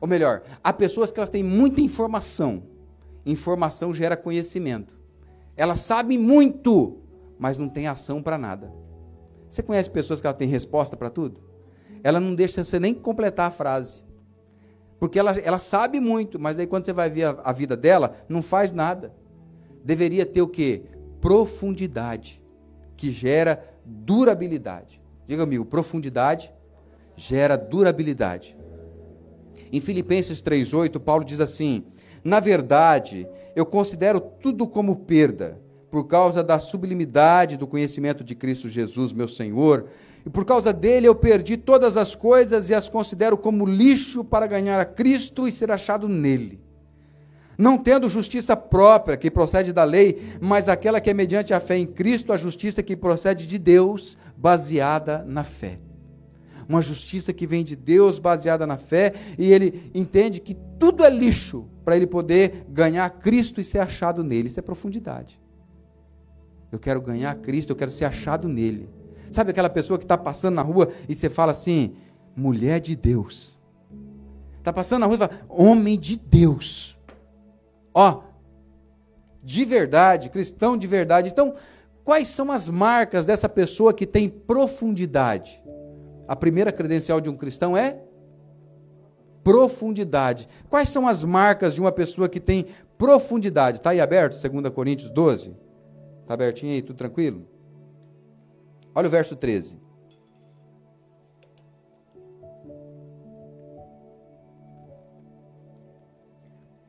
ou 0.00 0.08
melhor, 0.08 0.42
há 0.62 0.72
pessoas 0.72 1.10
que 1.10 1.20
elas 1.20 1.30
têm 1.30 1.42
muita 1.42 1.80
informação. 1.80 2.64
Informação 3.24 3.92
gera 3.92 4.16
conhecimento. 4.16 4.98
Elas 5.56 5.80
sabem 5.80 6.18
muito, 6.18 6.98
mas 7.38 7.58
não 7.58 7.68
têm 7.68 7.86
ação 7.86 8.22
para 8.22 8.38
nada. 8.38 8.72
Você 9.48 9.62
conhece 9.62 9.90
pessoas 9.90 10.20
que 10.20 10.26
ela 10.26 10.34
tem 10.34 10.48
resposta 10.48 10.96
para 10.96 11.10
tudo? 11.10 11.40
Ela 12.02 12.20
não 12.20 12.34
deixa 12.34 12.64
você 12.64 12.78
nem 12.78 12.94
completar 12.94 13.48
a 13.48 13.50
frase. 13.50 14.07
Porque 14.98 15.18
ela, 15.18 15.32
ela 15.38 15.58
sabe 15.58 16.00
muito, 16.00 16.38
mas 16.38 16.58
aí 16.58 16.66
quando 16.66 16.84
você 16.84 16.92
vai 16.92 17.08
ver 17.08 17.24
a, 17.24 17.40
a 17.44 17.52
vida 17.52 17.76
dela, 17.76 18.16
não 18.28 18.42
faz 18.42 18.72
nada. 18.72 19.12
Deveria 19.84 20.26
ter 20.26 20.42
o 20.42 20.48
quê? 20.48 20.82
Profundidade, 21.20 22.42
que 22.96 23.10
gera 23.10 23.64
durabilidade. 23.84 25.00
Diga 25.26 25.42
amigo, 25.42 25.64
profundidade 25.64 26.52
gera 27.16 27.56
durabilidade. 27.56 28.56
Em 29.72 29.80
Filipenses 29.80 30.40
3:8, 30.40 30.98
Paulo 31.00 31.24
diz 31.24 31.40
assim: 31.40 31.84
"Na 32.24 32.40
verdade, 32.40 33.28
eu 33.54 33.66
considero 33.66 34.20
tudo 34.20 34.66
como 34.66 34.96
perda, 34.96 35.60
por 35.90 36.04
causa 36.04 36.42
da 36.42 36.58
sublimidade 36.58 37.56
do 37.56 37.66
conhecimento 37.66 38.22
de 38.22 38.34
Cristo 38.34 38.68
Jesus, 38.68 39.12
meu 39.12 39.28
Senhor, 39.28 39.86
e 40.28 40.30
por 40.30 40.44
causa 40.44 40.74
dele 40.74 41.08
eu 41.08 41.14
perdi 41.14 41.56
todas 41.56 41.96
as 41.96 42.14
coisas 42.14 42.68
e 42.68 42.74
as 42.74 42.86
considero 42.86 43.38
como 43.38 43.64
lixo 43.64 44.22
para 44.22 44.46
ganhar 44.46 44.78
a 44.78 44.84
Cristo 44.84 45.48
e 45.48 45.50
ser 45.50 45.72
achado 45.72 46.06
nele. 46.06 46.60
Não 47.56 47.78
tendo 47.78 48.10
justiça 48.10 48.54
própria 48.54 49.16
que 49.16 49.30
procede 49.30 49.72
da 49.72 49.84
lei, 49.84 50.22
mas 50.38 50.68
aquela 50.68 51.00
que 51.00 51.08
é 51.08 51.14
mediante 51.14 51.54
a 51.54 51.60
fé 51.60 51.78
em 51.78 51.86
Cristo, 51.86 52.30
a 52.30 52.36
justiça 52.36 52.82
que 52.82 52.94
procede 52.94 53.46
de 53.46 53.58
Deus, 53.58 54.18
baseada 54.36 55.24
na 55.26 55.44
fé. 55.44 55.80
Uma 56.68 56.82
justiça 56.82 57.32
que 57.32 57.46
vem 57.46 57.64
de 57.64 57.74
Deus, 57.74 58.18
baseada 58.18 58.66
na 58.66 58.76
fé, 58.76 59.14
e 59.38 59.50
ele 59.50 59.90
entende 59.94 60.42
que 60.42 60.54
tudo 60.78 61.04
é 61.04 61.08
lixo 61.08 61.66
para 61.86 61.96
ele 61.96 62.06
poder 62.06 62.66
ganhar 62.68 63.08
Cristo 63.08 63.62
e 63.62 63.64
ser 63.64 63.78
achado 63.78 64.22
nele. 64.22 64.48
Isso 64.48 64.60
é 64.60 64.62
profundidade. 64.62 65.40
Eu 66.70 66.78
quero 66.78 67.00
ganhar 67.00 67.34
Cristo, 67.36 67.70
eu 67.70 67.76
quero 67.76 67.90
ser 67.90 68.04
achado 68.04 68.46
nele. 68.46 68.97
Sabe 69.30 69.50
aquela 69.50 69.70
pessoa 69.70 69.98
que 69.98 70.04
está 70.04 70.16
passando 70.16 70.54
na 70.54 70.62
rua 70.62 70.88
e 71.08 71.14
você 71.14 71.28
fala 71.28 71.52
assim, 71.52 71.94
mulher 72.34 72.80
de 72.80 72.96
Deus. 72.96 73.58
Está 74.58 74.72
passando 74.72 75.00
na 75.00 75.06
rua 75.06 75.14
e 75.16 75.18
fala, 75.18 75.40
homem 75.48 75.98
de 75.98 76.16
Deus. 76.16 76.98
Ó, 77.94 78.22
de 79.42 79.64
verdade, 79.64 80.30
cristão 80.30 80.76
de 80.76 80.86
verdade. 80.86 81.28
Então, 81.28 81.54
quais 82.04 82.28
são 82.28 82.52
as 82.52 82.68
marcas 82.68 83.24
dessa 83.26 83.48
pessoa 83.48 83.94
que 83.94 84.06
tem 84.06 84.28
profundidade? 84.28 85.62
A 86.26 86.36
primeira 86.36 86.70
credencial 86.70 87.20
de 87.20 87.30
um 87.30 87.36
cristão 87.36 87.76
é 87.76 88.02
profundidade. 89.42 90.46
Quais 90.68 90.90
são 90.90 91.08
as 91.08 91.24
marcas 91.24 91.74
de 91.74 91.80
uma 91.80 91.90
pessoa 91.90 92.28
que 92.28 92.38
tem 92.38 92.66
profundidade? 92.98 93.78
Está 93.78 93.90
aí 93.90 94.00
aberto, 94.00 94.38
2 94.38 94.68
Coríntios 94.74 95.10
12? 95.10 95.56
Está 96.22 96.34
abertinho 96.34 96.72
aí, 96.72 96.82
tudo 96.82 96.96
tranquilo? 96.96 97.46
Olha 98.94 99.08
o 99.08 99.10
verso 99.10 99.36
13. 99.36 99.78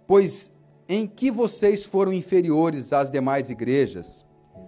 Pois 0.08 0.52
em 0.88 1.06
que 1.06 1.30
vocês 1.30 1.86
foram 1.86 2.12
inferiores 2.12 2.92
às 2.94 3.12
demais 3.12 3.52
igrejas, 3.52 4.26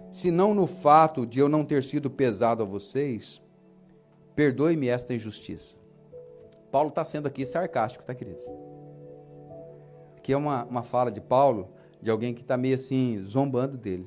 se 0.08 0.30
não 0.30 0.54
no 0.54 0.68
fato 0.68 1.26
de 1.26 1.40
eu 1.40 1.48
não 1.48 1.64
ter 1.64 1.82
sido 1.82 2.08
pesado 2.08 2.62
a 2.62 2.66
vocês, 2.66 3.42
perdoe-me 4.36 4.86
esta 4.86 5.12
injustiça. 5.12 5.80
Paulo 6.70 6.90
está 6.90 7.04
sendo 7.04 7.26
aqui 7.26 7.44
sarcástico, 7.44 8.04
tá, 8.04 8.14
queridos? 8.14 8.44
Aqui 10.16 10.32
é 10.32 10.36
uma, 10.36 10.64
uma 10.64 10.82
fala 10.84 11.10
de 11.10 11.20
Paulo, 11.20 11.70
de 12.00 12.08
alguém 12.08 12.32
que 12.32 12.42
está 12.42 12.56
meio 12.56 12.76
assim, 12.76 13.20
zombando 13.24 13.76
dele 13.76 14.06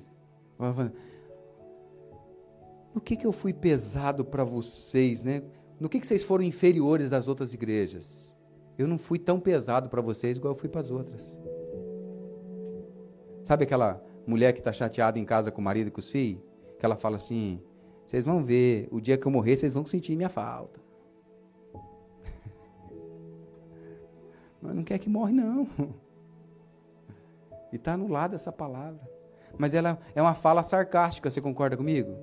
no 2.95 3.01
que, 3.01 3.17
que 3.17 3.27
eu 3.27 3.33
fui 3.33 3.53
pesado 3.53 4.23
para 4.23 4.45
vocês, 4.45 5.21
né? 5.21 5.43
No 5.77 5.89
que, 5.89 5.99
que 5.99 6.07
vocês 6.07 6.23
foram 6.23 6.45
inferiores 6.45 7.11
às 7.11 7.27
outras 7.27 7.53
igrejas? 7.53 8.33
Eu 8.77 8.87
não 8.87 8.97
fui 8.97 9.19
tão 9.19 9.37
pesado 9.37 9.89
para 9.89 10.01
vocês 10.01 10.37
igual 10.37 10.53
eu 10.53 10.57
fui 10.57 10.69
para 10.69 10.79
as 10.79 10.89
outras. 10.89 11.37
Sabe 13.43 13.65
aquela 13.65 14.01
mulher 14.25 14.53
que 14.53 14.59
está 14.59 14.71
chateada 14.71 15.19
em 15.19 15.25
casa 15.25 15.51
com 15.51 15.59
o 15.59 15.63
marido 15.63 15.87
e 15.87 15.91
com 15.91 15.99
os 15.99 16.09
filhos? 16.09 16.41
Que 16.79 16.85
ela 16.85 16.95
fala 16.95 17.17
assim: 17.17 17.61
vocês 18.05 18.23
vão 18.23 18.41
ver, 18.41 18.87
o 18.89 19.01
dia 19.01 19.17
que 19.17 19.25
eu 19.25 19.31
morrer, 19.31 19.57
vocês 19.57 19.73
vão 19.73 19.85
sentir 19.85 20.15
minha 20.15 20.29
falta. 20.29 20.79
Mas 24.61 24.73
não 24.73 24.85
quer 24.85 24.99
que 24.99 25.09
morre, 25.09 25.33
não. 25.33 25.67
E 27.73 27.77
está 27.77 27.93
anulada 27.93 28.35
essa 28.35 28.53
palavra. 28.53 29.01
Mas 29.57 29.73
ela 29.73 29.99
é 30.15 30.21
uma 30.21 30.33
fala 30.33 30.63
sarcástica, 30.63 31.29
você 31.29 31.41
concorda 31.41 31.75
comigo? 31.75 32.15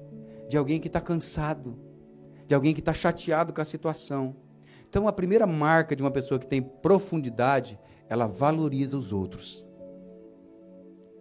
De 0.52 0.58
alguém 0.58 0.78
que 0.78 0.86
está 0.86 1.00
cansado, 1.00 1.78
de 2.46 2.54
alguém 2.54 2.74
que 2.74 2.80
está 2.80 2.92
chateado 2.92 3.54
com 3.54 3.62
a 3.62 3.64
situação. 3.64 4.36
Então, 4.86 5.08
a 5.08 5.12
primeira 5.12 5.46
marca 5.46 5.96
de 5.96 6.02
uma 6.02 6.10
pessoa 6.10 6.38
que 6.38 6.46
tem 6.46 6.60
profundidade, 6.60 7.80
ela 8.06 8.26
valoriza 8.26 8.98
os 8.98 9.14
outros. 9.14 9.66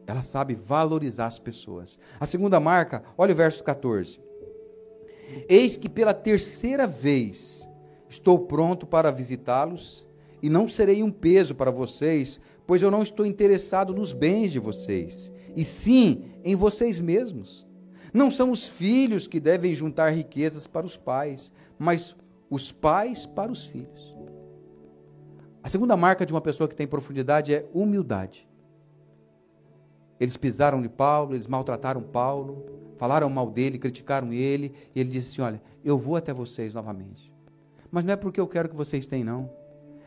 Ela 0.05 0.21
sabe 0.21 0.53
valorizar 0.53 1.27
as 1.27 1.39
pessoas. 1.39 1.97
A 2.19 2.25
segunda 2.25 2.59
marca, 2.59 3.05
olha 3.17 3.31
o 3.31 3.37
verso 3.37 3.63
14. 3.63 4.19
Eis 5.47 5.77
que 5.77 5.87
pela 5.87 6.13
terceira 6.13 6.85
vez 6.85 7.65
estou 8.09 8.37
pronto 8.37 8.85
para 8.85 9.11
visitá-los 9.11 10.05
e 10.43 10.49
não 10.49 10.67
serei 10.67 11.01
um 11.01 11.09
peso 11.09 11.55
para 11.55 11.71
vocês, 11.71 12.41
pois 12.67 12.81
eu 12.81 12.91
não 12.91 13.01
estou 13.01 13.25
interessado 13.25 13.93
nos 13.93 14.11
bens 14.11 14.51
de 14.51 14.59
vocês, 14.59 15.31
e 15.55 15.63
sim 15.63 16.33
em 16.43 16.53
vocês 16.53 16.99
mesmos. 16.99 17.70
Não 18.13 18.29
são 18.29 18.51
os 18.51 18.67
filhos 18.67 19.27
que 19.27 19.39
devem 19.39 19.73
juntar 19.73 20.09
riquezas 20.09 20.67
para 20.67 20.85
os 20.85 20.97
pais, 20.97 21.51
mas 21.79 22.15
os 22.49 22.71
pais 22.71 23.25
para 23.25 23.51
os 23.51 23.65
filhos. 23.65 24.15
A 25.63 25.69
segunda 25.69 25.95
marca 25.95 26.25
de 26.25 26.33
uma 26.33 26.41
pessoa 26.41 26.67
que 26.67 26.75
tem 26.75 26.87
profundidade 26.87 27.53
é 27.53 27.69
humildade. 27.73 28.47
Eles 30.19 30.35
pisaram 30.35 30.81
de 30.81 30.89
Paulo, 30.89 31.33
eles 31.33 31.47
maltrataram 31.47 32.01
Paulo, 32.01 32.65
falaram 32.97 33.29
mal 33.29 33.49
dele, 33.49 33.79
criticaram 33.79 34.33
ele, 34.33 34.73
e 34.93 34.99
ele 34.99 35.09
disse 35.09 35.31
assim: 35.31 35.41
Olha, 35.41 35.61
eu 35.83 35.97
vou 35.97 36.15
até 36.15 36.33
vocês 36.33 36.73
novamente. 36.73 37.31
Mas 37.89 38.03
não 38.03 38.13
é 38.13 38.15
porque 38.15 38.39
eu 38.39 38.47
quero 38.47 38.69
que 38.69 38.75
vocês 38.75 39.07
tenham, 39.07 39.25
não. 39.25 39.49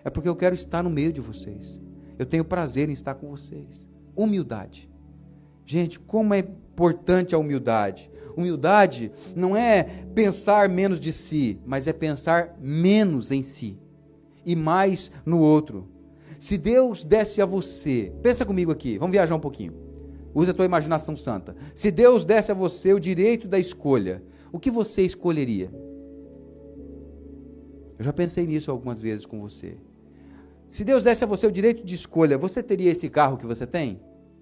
É 0.05 0.11
porque 0.11 0.29
eu 0.29 0.37
quero 0.37 0.55
estar 0.55 0.83
no 0.83 0.91
meio 0.91 1.13
de 1.13 1.21
vocês. 1.21 1.81
Eu 2.19 2.27
tenho 2.27 2.45
prazer 2.45 2.89
em 2.89 2.93
estar 2.93 3.15
com 3.15 3.29
vocês. 3.29 3.89
Humildade. 4.15 4.91
Gente, 5.65 5.99
como 5.99 6.35
é 6.35 6.47
importante 6.75 7.35
a 7.35 7.39
humildade. 7.39 8.11
Humildade 8.37 9.13
não 9.37 9.57
é 9.57 9.85
pensar 10.13 10.69
menos 10.69 10.99
de 10.99 11.13
si, 11.13 11.61
mas 11.65 11.87
é 11.87 11.93
pensar 11.93 12.59
menos 12.61 13.31
em 13.31 13.45
si 13.45 13.79
e 14.45 14.57
mais 14.57 15.13
no 15.25 15.39
outro. 15.39 15.89
Se 16.37 16.59
Deus 16.59 17.05
desse 17.05 17.41
a 17.41 17.47
você, 17.47 18.13
pensa 18.23 18.45
comigo 18.45 18.73
aqui, 18.73 18.99
vamos 18.99 19.13
viajar 19.13 19.37
um 19.37 19.41
pouquinho. 19.41 19.73
Usa 20.35 20.51
a 20.51 20.55
tua 20.55 20.65
imaginação 20.65 21.17
santa. 21.17 21.55
Se 21.77 21.93
Deus 21.93 22.25
desse 22.25 22.51
a 22.51 22.55
você 22.55 22.93
o 22.93 22.99
direito 22.99 23.47
da 23.47 23.59
escolha, 23.59 24.21
o 24.53 24.59
que 24.59 24.71
você 24.71 25.03
escolheria? 25.03 25.73
Eu 27.97 28.05
já 28.05 28.13
pensei 28.13 28.45
nisso 28.45 28.69
algumas 28.69 28.99
vezes 28.99 29.25
com 29.25 29.41
você. 29.41 29.77
Se 30.69 30.85
Deus 30.85 31.05
desse 31.05 31.23
a 31.23 31.27
você 31.27 31.47
o 31.47 31.53
direito 31.53 31.85
de 31.85 31.95
escolha, 31.95 32.37
você 32.37 32.65
teria 32.65 32.91
esse 32.91 33.09
carro 33.09 33.37
que 33.37 33.47
você 33.47 33.65
tem? 33.65 34.01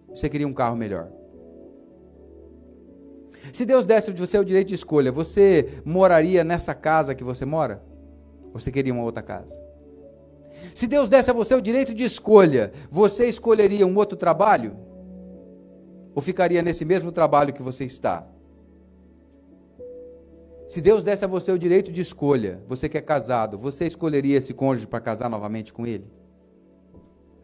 Você 0.08 0.30
queria 0.30 0.48
um 0.48 0.54
carro 0.54 0.76
melhor? 0.76 1.12
Se 3.50 3.64
Deus 3.64 3.84
desse 3.84 4.10
a 4.10 4.14
você 4.14 4.38
o 4.38 4.44
direito 4.44 4.68
de 4.68 4.74
escolha, 4.74 5.10
você 5.10 5.80
moraria 5.84 6.44
nessa 6.44 6.74
casa 6.74 7.14
que 7.14 7.24
você 7.24 7.44
mora? 7.44 7.82
Ou 8.52 8.60
você 8.60 8.70
queria 8.70 8.92
uma 8.92 9.02
outra 9.02 9.22
casa? 9.22 9.60
Se 10.74 10.86
Deus 10.86 11.08
desse 11.08 11.30
a 11.30 11.34
você 11.34 11.54
o 11.54 11.60
direito 11.60 11.92
de 11.92 12.04
escolha, 12.04 12.72
você 12.90 13.26
escolheria 13.26 13.86
um 13.86 13.96
outro 13.96 14.16
trabalho? 14.16 14.76
Ou 16.14 16.22
ficaria 16.22 16.62
nesse 16.62 16.84
mesmo 16.84 17.10
trabalho 17.10 17.52
que 17.52 17.62
você 17.62 17.84
está? 17.84 18.26
Se 20.68 20.80
Deus 20.80 21.04
desse 21.04 21.24
a 21.24 21.28
você 21.28 21.52
o 21.52 21.58
direito 21.58 21.92
de 21.92 22.00
escolha, 22.00 22.62
você 22.66 22.88
que 22.88 22.96
é 22.96 23.02
casado, 23.02 23.58
você 23.58 23.86
escolheria 23.86 24.38
esse 24.38 24.54
cônjuge 24.54 24.86
para 24.86 25.00
casar 25.00 25.28
novamente 25.28 25.72
com 25.72 25.86
ele? 25.86 26.06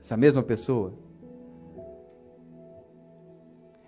Essa 0.03 0.17
mesma 0.17 0.43
pessoa? 0.43 0.95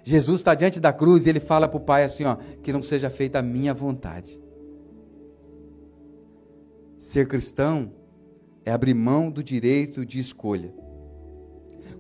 Jesus 0.03 0.41
está 0.41 0.55
diante 0.55 0.81
da 0.81 0.93
cruz 0.93 1.27
e 1.27 1.31
ele 1.31 1.41
fala 1.41 1.69
para 1.69 1.77
o 1.77 1.85
Pai 1.85 2.05
assim: 2.05 2.25
ó, 2.25 2.37
que 2.63 2.73
não 2.73 2.83
seja 2.83 3.11
feita 3.11 3.39
a 3.39 3.43
minha 3.43 3.75
vontade. 3.75 4.41
Ser 6.99 7.27
cristão 7.27 7.93
é 8.65 8.71
abrir 8.71 8.95
mão 8.95 9.31
do 9.31 9.43
direito 9.43 10.05
de 10.05 10.21
escolha. 10.21 10.73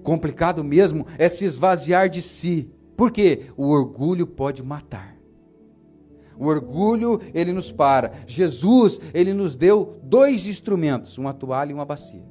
Complicado 0.02 0.62
mesmo 0.64 1.06
é 1.18 1.28
se 1.28 1.44
esvaziar 1.44 2.08
de 2.08 2.22
si. 2.22 2.70
Por 2.96 3.10
quê? 3.10 3.46
O 3.56 3.68
orgulho 3.68 4.26
pode 4.26 4.62
matar. 4.62 5.16
O 6.38 6.46
orgulho, 6.46 7.20
ele 7.34 7.52
nos 7.52 7.70
para. 7.70 8.12
Jesus, 8.26 9.00
ele 9.12 9.34
nos 9.34 9.56
deu 9.56 10.00
dois 10.02 10.46
instrumentos, 10.46 11.18
uma 11.18 11.34
toalha 11.34 11.70
e 11.70 11.74
uma 11.74 11.84
bacia. 11.84 12.24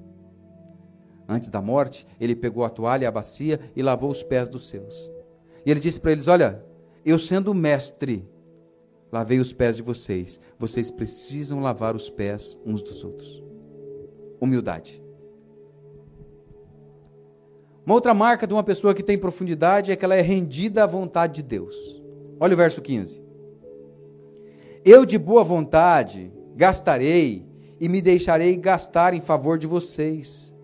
Antes 1.27 1.49
da 1.49 1.61
morte, 1.61 2.07
ele 2.19 2.35
pegou 2.35 2.65
a 2.65 2.69
toalha 2.69 3.03
e 3.03 3.07
a 3.07 3.11
bacia 3.11 3.59
e 3.75 3.83
lavou 3.83 4.09
os 4.09 4.23
pés 4.23 4.49
dos 4.49 4.67
seus. 4.67 5.11
E 5.65 5.71
ele 5.71 5.79
disse 5.79 5.99
para 5.99 6.11
eles: 6.11 6.27
Olha, 6.27 6.63
eu 7.05 7.17
sendo 7.17 7.53
mestre, 7.53 8.27
lavei 9.11 9.39
os 9.39 9.53
pés 9.53 9.75
de 9.75 9.81
vocês. 9.81 10.39
Vocês 10.57 10.91
precisam 10.91 11.59
lavar 11.59 11.95
os 11.95 12.09
pés 12.09 12.57
uns 12.65 12.81
dos 12.81 13.03
outros. 13.03 13.43
Humildade. 14.39 15.03
Uma 17.85 17.95
outra 17.95 18.13
marca 18.13 18.45
de 18.45 18.53
uma 18.53 18.63
pessoa 18.63 18.93
que 18.93 19.01
tem 19.01 19.17
profundidade 19.17 19.91
é 19.91 19.95
que 19.95 20.05
ela 20.05 20.15
é 20.15 20.21
rendida 20.21 20.83
à 20.83 20.87
vontade 20.87 21.35
de 21.35 21.43
Deus. 21.43 21.99
Olha 22.39 22.53
o 22.53 22.57
verso 22.57 22.81
15. 22.81 23.21
Eu 24.85 25.05
de 25.05 25.17
boa 25.17 25.43
vontade 25.43 26.31
gastarei 26.55 27.47
e 27.79 27.89
me 27.89 28.01
deixarei 28.01 28.55
gastar 28.57 29.13
em 29.13 29.21
favor 29.21 29.57
de 29.57 29.65
vocês. 29.65 30.55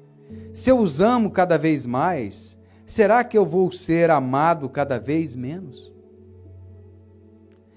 Se 0.53 0.69
eu 0.69 0.77
os 0.77 1.01
amo 1.01 1.31
cada 1.31 1.57
vez 1.57 1.85
mais, 1.85 2.54
será 2.85 3.23
que 3.23 3.37
eu 3.37 3.45
vou 3.45 3.71
ser 3.71 4.09
amado 4.09 4.69
cada 4.69 4.99
vez 4.99 5.35
menos? 5.35 5.93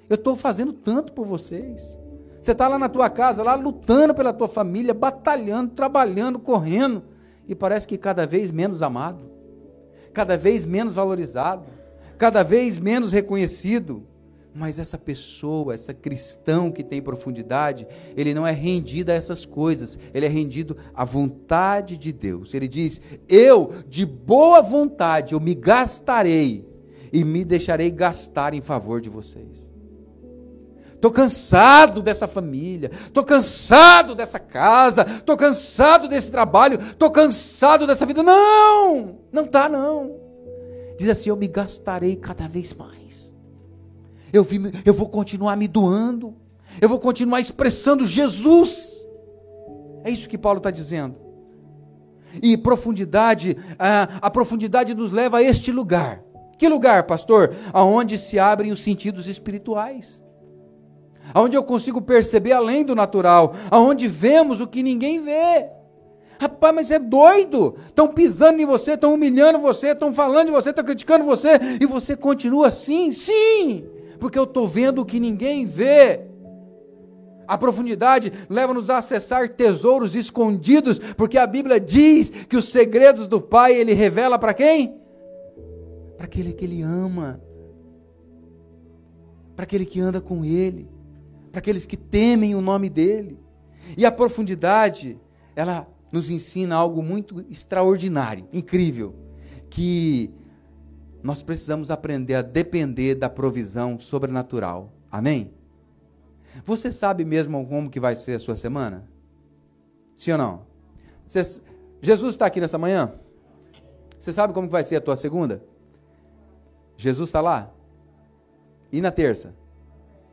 Eu 0.08 0.14
estou 0.14 0.34
fazendo 0.34 0.72
tanto 0.72 1.12
por 1.12 1.26
vocês. 1.26 1.98
Você 2.40 2.52
está 2.52 2.68
lá 2.68 2.78
na 2.78 2.88
tua 2.88 3.10
casa, 3.10 3.42
lá 3.42 3.54
lutando 3.54 4.14
pela 4.14 4.32
tua 4.32 4.48
família, 4.48 4.94
batalhando, 4.94 5.74
trabalhando, 5.74 6.38
correndo, 6.38 7.02
e 7.46 7.54
parece 7.54 7.86
que 7.86 7.98
cada 7.98 8.26
vez 8.26 8.50
menos 8.50 8.82
amado, 8.82 9.30
cada 10.12 10.36
vez 10.36 10.64
menos 10.64 10.94
valorizado, 10.94 11.64
cada 12.16 12.42
vez 12.42 12.78
menos 12.78 13.12
reconhecido. 13.12 14.06
Mas 14.58 14.80
essa 14.80 14.98
pessoa, 14.98 15.72
essa 15.72 15.94
cristão 15.94 16.68
que 16.68 16.82
tem 16.82 17.00
profundidade, 17.00 17.86
ele 18.16 18.34
não 18.34 18.44
é 18.44 18.50
rendido 18.50 19.12
a 19.12 19.14
essas 19.14 19.46
coisas, 19.46 20.00
ele 20.12 20.26
é 20.26 20.28
rendido 20.28 20.76
à 20.92 21.04
vontade 21.04 21.96
de 21.96 22.12
Deus. 22.12 22.52
Ele 22.54 22.66
diz: 22.66 23.00
Eu, 23.28 23.72
de 23.86 24.04
boa 24.04 24.60
vontade, 24.60 25.32
eu 25.32 25.38
me 25.38 25.54
gastarei 25.54 26.68
e 27.12 27.22
me 27.22 27.44
deixarei 27.44 27.88
gastar 27.88 28.52
em 28.52 28.60
favor 28.60 29.00
de 29.00 29.08
vocês. 29.08 29.72
Estou 30.92 31.12
cansado 31.12 32.02
dessa 32.02 32.26
família, 32.26 32.90
estou 33.06 33.22
cansado 33.22 34.16
dessa 34.16 34.40
casa, 34.40 35.06
estou 35.08 35.36
cansado 35.36 36.08
desse 36.08 36.32
trabalho, 36.32 36.80
estou 36.80 37.12
cansado 37.12 37.86
dessa 37.86 38.04
vida. 38.04 38.24
Não, 38.24 39.20
não 39.30 39.44
está 39.44 39.68
não. 39.68 40.16
Diz 40.98 41.08
assim: 41.10 41.30
Eu 41.30 41.36
me 41.36 41.46
gastarei 41.46 42.16
cada 42.16 42.48
vez 42.48 42.74
mais. 42.74 43.27
Eu, 44.32 44.44
vi, 44.44 44.60
eu 44.84 44.92
vou 44.92 45.08
continuar 45.08 45.56
me 45.56 45.66
doando. 45.66 46.34
Eu 46.80 46.88
vou 46.88 46.98
continuar 46.98 47.40
expressando 47.40 48.06
Jesus. 48.06 49.06
É 50.04 50.10
isso 50.10 50.28
que 50.28 50.38
Paulo 50.38 50.58
está 50.58 50.70
dizendo. 50.70 51.16
E 52.42 52.56
profundidade, 52.56 53.56
a, 53.78 54.02
a 54.22 54.30
profundidade 54.30 54.94
nos 54.94 55.12
leva 55.12 55.38
a 55.38 55.42
este 55.42 55.72
lugar. 55.72 56.22
Que 56.58 56.68
lugar, 56.68 57.04
pastor? 57.04 57.54
Aonde 57.72 58.18
se 58.18 58.38
abrem 58.38 58.70
os 58.70 58.82
sentidos 58.82 59.26
espirituais. 59.26 60.22
Aonde 61.32 61.56
eu 61.56 61.62
consigo 61.62 62.02
perceber 62.02 62.52
além 62.52 62.84
do 62.84 62.94
natural. 62.94 63.54
Aonde 63.70 64.06
vemos 64.06 64.60
o 64.60 64.66
que 64.66 64.82
ninguém 64.82 65.20
vê. 65.20 65.68
Rapaz, 66.38 66.74
mas 66.74 66.90
é 66.90 66.98
doido. 66.98 67.76
Estão 67.88 68.08
pisando 68.08 68.60
em 68.60 68.66
você, 68.66 68.92
estão 68.92 69.14
humilhando 69.14 69.58
você, 69.58 69.88
estão 69.88 70.12
falando 70.12 70.46
de 70.46 70.52
você, 70.52 70.70
estão 70.70 70.84
criticando 70.84 71.24
você, 71.24 71.58
e 71.80 71.86
você 71.86 72.16
continua 72.16 72.68
assim? 72.68 73.10
Sim 73.10 73.97
porque 74.18 74.38
eu 74.38 74.44
estou 74.44 74.66
vendo 74.66 75.02
o 75.02 75.07
que 75.07 75.20
ninguém 75.20 75.66
vê. 75.66 76.20
A 77.46 77.57
profundidade 77.57 78.33
leva-nos 78.48 78.90
a 78.90 78.98
acessar 78.98 79.48
tesouros 79.48 80.14
escondidos, 80.14 80.98
porque 81.16 81.38
a 81.38 81.46
Bíblia 81.46 81.81
diz 81.81 82.28
que 82.31 82.57
os 82.57 82.68
segredos 82.68 83.26
do 83.26 83.40
Pai 83.40 83.74
ele 83.74 83.94
revela 83.94 84.38
para 84.38 84.52
quem? 84.52 85.00
Para 86.16 86.26
aquele 86.26 86.52
que 86.52 86.64
ele 86.64 86.83
ama, 86.83 87.40
para 89.57 89.64
aquele 89.64 89.87
que 89.87 89.98
anda 89.98 90.20
com 90.20 90.44
ele, 90.44 90.90
para 91.50 91.61
aqueles 91.61 91.87
que 91.87 91.96
temem 91.96 92.54
o 92.54 92.61
nome 92.61 92.90
dele. 92.90 93.38
E 93.96 94.04
a 94.04 94.12
profundidade, 94.12 95.18
ela 95.57 95.88
nos 96.12 96.28
ensina 96.31 96.76
algo 96.76 97.02
muito 97.02 97.44
extraordinário, 97.48 98.46
incrível, 98.52 99.14
que 99.70 100.31
nós 101.22 101.42
precisamos 101.42 101.90
aprender 101.90 102.35
a 102.35 102.42
depender 102.42 103.14
da 103.14 103.28
provisão 103.28 103.98
sobrenatural. 103.98 104.92
Amém? 105.11 105.52
Você 106.64 106.90
sabe 106.92 107.24
mesmo 107.24 107.66
como 107.66 107.90
que 107.90 108.00
vai 108.00 108.16
ser 108.16 108.35
a 108.35 108.38
sua 108.38 108.57
semana? 108.57 109.09
Sim 110.16 110.33
ou 110.33 110.38
não? 110.38 110.66
Você, 111.24 111.62
Jesus 112.00 112.35
está 112.35 112.46
aqui 112.46 112.61
nessa 112.61 112.78
manhã? 112.78 113.12
Você 114.18 114.33
sabe 114.33 114.52
como 114.52 114.68
vai 114.68 114.83
ser 114.83 114.96
a 114.96 115.00
tua 115.00 115.16
segunda? 115.16 115.62
Jesus 116.96 117.28
está 117.28 117.40
lá? 117.40 117.72
E 118.90 119.00
na 119.00 119.11
terça? 119.11 119.54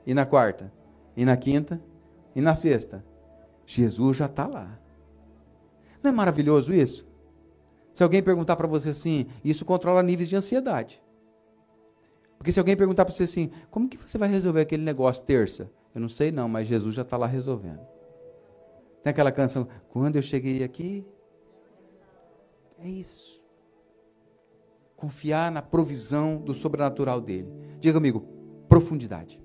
E 0.06 0.14
na 0.14 0.26
quarta? 0.26 0.72
E 1.16 1.26
na 1.26 1.38
quinta? 1.38 1.80
E 2.36 2.42
na 2.42 2.56
sexta? 2.56 3.06
Jesus 3.66 4.18
já 4.18 4.26
está 4.26 4.48
lá. 4.48 4.80
Não 6.02 6.10
é 6.10 6.14
maravilhoso 6.14 6.74
isso? 6.74 7.08
Se 7.96 8.04
alguém 8.04 8.22
perguntar 8.22 8.58
para 8.58 8.68
você 8.68 8.90
assim, 8.90 9.26
isso 9.42 9.64
controla 9.64 10.04
níveis 10.04 10.28
de 10.28 10.36
ansiedade. 10.36 11.02
Porque 12.38 12.52
se 12.52 12.60
alguém 12.60 12.76
perguntar 12.76 13.06
para 13.06 13.14
você 13.14 13.24
assim, 13.24 13.50
como 13.72 13.88
que 13.88 13.96
você 13.96 14.18
vai 14.18 14.28
resolver 14.28 14.60
aquele 14.60 14.84
negócio 14.84 15.24
terça? 15.24 15.72
Eu 15.94 16.02
não 16.02 16.10
sei 16.10 16.30
não, 16.30 16.50
mas 16.50 16.68
Jesus 16.68 16.94
já 16.94 17.04
está 17.04 17.16
lá 17.16 17.26
resolvendo. 17.26 17.80
Tem 19.02 19.12
aquela 19.12 19.32
canção, 19.32 19.66
quando 19.88 20.18
eu 20.18 20.22
cheguei 20.22 20.62
aqui, 20.62 21.06
é 22.84 22.90
isso. 22.90 23.42
Confiar 24.98 25.50
na 25.50 25.62
provisão 25.62 26.36
do 26.36 26.54
sobrenatural 26.54 27.22
dele. 27.22 27.48
Diga 27.80 27.98
amigo, 27.98 28.28
profundidade. 28.68 29.42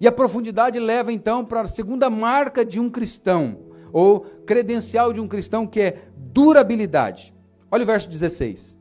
E 0.00 0.08
a 0.08 0.12
profundidade 0.12 0.78
leva 0.78 1.12
então 1.12 1.44
para 1.44 1.60
a 1.60 1.68
segunda 1.68 2.08
marca 2.08 2.64
de 2.64 2.80
um 2.80 2.88
cristão, 2.88 3.58
ou 3.92 4.20
credencial 4.46 5.12
de 5.12 5.20
um 5.20 5.28
cristão, 5.28 5.66
que 5.66 5.80
é 5.82 6.08
durabilidade. 6.36 7.34
Olha 7.70 7.82
o 7.82 7.86
verso 7.86 8.10
16. 8.10 8.76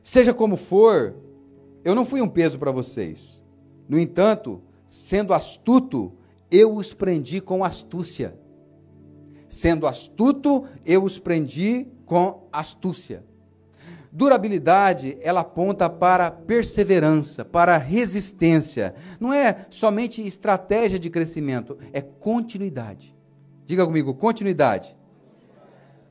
Seja 0.00 0.32
como 0.32 0.56
for, 0.56 1.16
eu 1.84 1.92
não 1.92 2.04
fui 2.04 2.20
um 2.20 2.28
peso 2.28 2.56
para 2.56 2.70
vocês. 2.70 3.42
No 3.88 3.98
entanto, 3.98 4.62
sendo 4.86 5.34
astuto, 5.34 6.12
eu 6.52 6.76
os 6.76 6.94
prendi 6.94 7.40
com 7.40 7.64
astúcia. 7.64 8.38
Sendo 9.48 9.88
astuto, 9.88 10.68
eu 10.86 11.02
os 11.02 11.18
prendi 11.18 11.88
com 12.06 12.46
astúcia. 12.52 13.24
Durabilidade, 14.12 15.18
ela 15.20 15.40
aponta 15.40 15.90
para 15.90 16.30
perseverança, 16.30 17.44
para 17.44 17.76
resistência. 17.76 18.94
Não 19.18 19.34
é 19.34 19.66
somente 19.68 20.24
estratégia 20.24 20.98
de 20.98 21.10
crescimento, 21.10 21.76
é 21.92 22.00
continuidade. 22.00 23.16
Diga 23.66 23.84
comigo, 23.84 24.14
continuidade. 24.14 24.96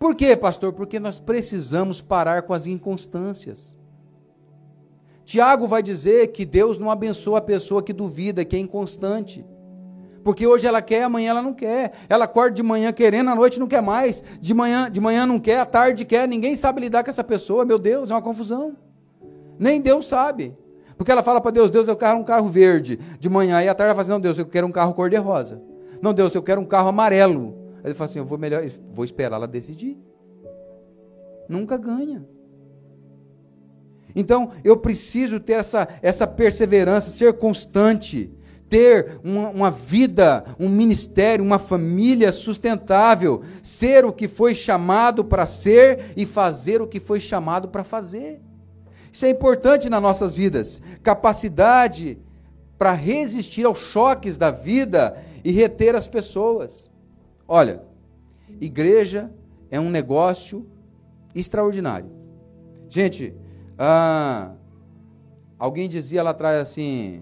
Por 0.02 0.16
quê, 0.16 0.36
pastor? 0.36 0.74
Porque 0.74 1.00
nós 1.00 1.20
precisamos 1.20 2.02
parar 2.02 2.42
com 2.42 2.56
as 2.56 2.66
inconstâncias. 2.66 3.78
Tiago 5.24 5.68
vai 5.68 5.84
dizer 5.84 6.30
que 6.30 6.44
Deus 6.44 6.80
não 6.80 6.90
abençoa 6.90 7.38
a 7.38 7.42
pessoa 7.42 7.84
que 7.84 7.94
duvida, 7.94 8.44
que 8.44 8.56
é 8.56 8.60
inconstante. 8.60 9.46
Porque 10.24 10.48
hoje 10.48 10.66
ela 10.66 10.82
quer, 10.82 11.04
amanhã 11.04 11.30
ela 11.30 11.42
não 11.44 11.54
quer. 11.54 11.92
Ela 12.10 12.26
acorda 12.26 12.56
de 12.56 12.64
manhã 12.64 12.92
querendo, 12.92 13.30
à 13.30 13.36
noite 13.36 13.60
não 13.60 13.68
quer 13.68 13.84
mais. 13.84 14.24
De 14.42 14.56
manhã, 14.56 14.90
de 14.90 15.00
manhã 15.00 15.28
não 15.28 15.40
quer, 15.40 15.60
à 15.60 15.68
tarde 15.68 16.04
quer. 16.04 16.28
Ninguém 16.28 16.56
sabe 16.56 16.82
lidar 16.82 17.04
com 17.04 17.12
essa 17.12 17.24
pessoa. 17.24 17.64
Meu 17.64 17.78
Deus, 17.78 18.10
é 18.10 18.16
uma 18.16 18.24
confusão. 18.24 18.76
Nem 19.60 19.80
Deus 19.80 20.08
sabe. 20.08 20.58
Porque 20.98 21.12
ela 21.12 21.22
fala 21.22 21.40
para 21.40 21.52
Deus, 21.52 21.70
Deus, 21.70 21.88
eu 21.88 21.96
quero 21.96 22.18
um 22.18 22.24
carro 22.24 22.48
verde. 22.48 22.98
De 23.20 23.30
manhã, 23.30 23.62
e 23.62 23.70
à 23.70 23.76
tarde 23.76 23.90
ela 23.90 23.94
fala 23.94 24.02
assim, 24.02 24.12
não, 24.12 24.20
Deus, 24.20 24.40
eu 24.40 24.48
quero 24.48 24.66
um 24.66 24.72
carro 24.72 24.96
cor-de-rosa. 24.96 25.62
Não, 26.02 26.12
Deus, 26.12 26.34
eu 26.34 26.42
quero 26.42 26.60
um 26.60 26.66
carro 26.66 26.90
amarelo. 26.90 27.61
Ele 27.84 27.94
fala 27.94 28.10
assim, 28.10 28.20
eu 28.20 28.26
vou 28.26 28.38
melhor, 28.38 28.64
vou 28.92 29.06
esperar 29.06 29.36
ela 29.36 29.48
decidir. 29.48 29.98
Nunca 31.48 31.78
ganha. 31.78 32.26
Então, 34.16 34.52
eu 34.64 34.78
preciso 34.78 35.40
ter 35.40 35.54
essa, 35.54 35.88
essa 36.02 36.28
perseverança, 36.28 37.10
ser 37.10 37.34
constante 37.34 38.32
ter 38.72 39.20
uma, 39.22 39.50
uma, 39.50 39.70
vida, 39.70 40.46
um 40.58 40.70
ministério, 40.70 41.44
uma 41.44 41.60
família 41.60 42.32
sustentável, 42.32 43.42
ser 43.62 44.06
o 44.06 44.14
que 44.14 44.30
foi 44.30 44.56
chamado 44.56 45.26
para 45.26 45.46
ser 45.46 46.14
e 46.16 46.26
fazer 46.26 46.82
o 46.82 46.88
que 46.88 46.98
foi 46.98 47.20
chamado 47.20 47.68
para 47.68 47.84
fazer. 47.84 48.40
Isso 49.12 49.26
é 49.26 49.30
importante 49.30 49.90
nas 49.90 50.02
nossas 50.02 50.34
vidas. 50.34 50.82
Capacidade 51.04 52.18
para 52.78 52.94
resistir 52.94 53.66
aos 53.66 53.80
choques 53.80 54.38
da 54.38 54.52
vida 54.52 55.18
e 55.44 55.52
reter 55.52 55.94
as 55.94 56.08
pessoas. 56.08 56.91
Olha, 57.54 57.84
igreja 58.62 59.30
é 59.70 59.78
um 59.78 59.90
negócio 59.90 60.66
extraordinário. 61.36 62.10
Gente, 62.88 63.36
ah, 63.78 64.54
alguém 65.60 65.90
dizia 65.90 66.24
lá 66.24 66.30
atrás 66.30 66.62
assim: 66.62 67.22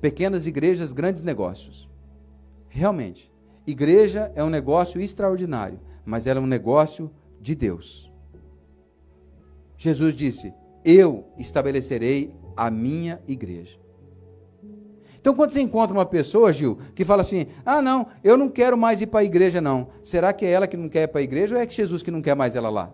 Pequenas 0.00 0.46
igrejas, 0.46 0.92
grandes 0.92 1.24
negócios. 1.24 1.90
Realmente, 2.68 3.32
igreja 3.66 4.30
é 4.36 4.44
um 4.44 4.48
negócio 4.48 5.00
extraordinário, 5.00 5.80
mas 6.06 6.28
ela 6.28 6.38
é 6.38 6.42
um 6.42 6.46
negócio 6.46 7.10
de 7.40 7.56
Deus. 7.56 8.12
Jesus 9.76 10.14
disse: 10.14 10.54
Eu 10.84 11.24
estabelecerei 11.36 12.32
a 12.56 12.70
minha 12.70 13.20
igreja. 13.26 13.81
Então, 15.22 15.34
quando 15.34 15.52
você 15.52 15.60
encontra 15.60 15.96
uma 15.96 16.04
pessoa, 16.04 16.52
Gil, 16.52 16.76
que 16.96 17.04
fala 17.04 17.22
assim: 17.22 17.46
Ah, 17.64 17.80
não, 17.80 18.08
eu 18.24 18.36
não 18.36 18.48
quero 18.48 18.76
mais 18.76 19.00
ir 19.00 19.06
para 19.06 19.20
a 19.20 19.24
igreja, 19.24 19.60
não. 19.60 19.86
Será 20.02 20.32
que 20.32 20.44
é 20.44 20.50
ela 20.50 20.66
que 20.66 20.76
não 20.76 20.88
quer 20.88 21.04
ir 21.04 21.08
para 21.08 21.20
a 21.20 21.22
igreja 21.22 21.54
ou 21.54 21.62
é 21.62 21.64
que 21.64 21.76
Jesus 21.76 22.02
que 22.02 22.10
não 22.10 22.20
quer 22.20 22.34
mais 22.34 22.56
ela 22.56 22.68
lá? 22.68 22.92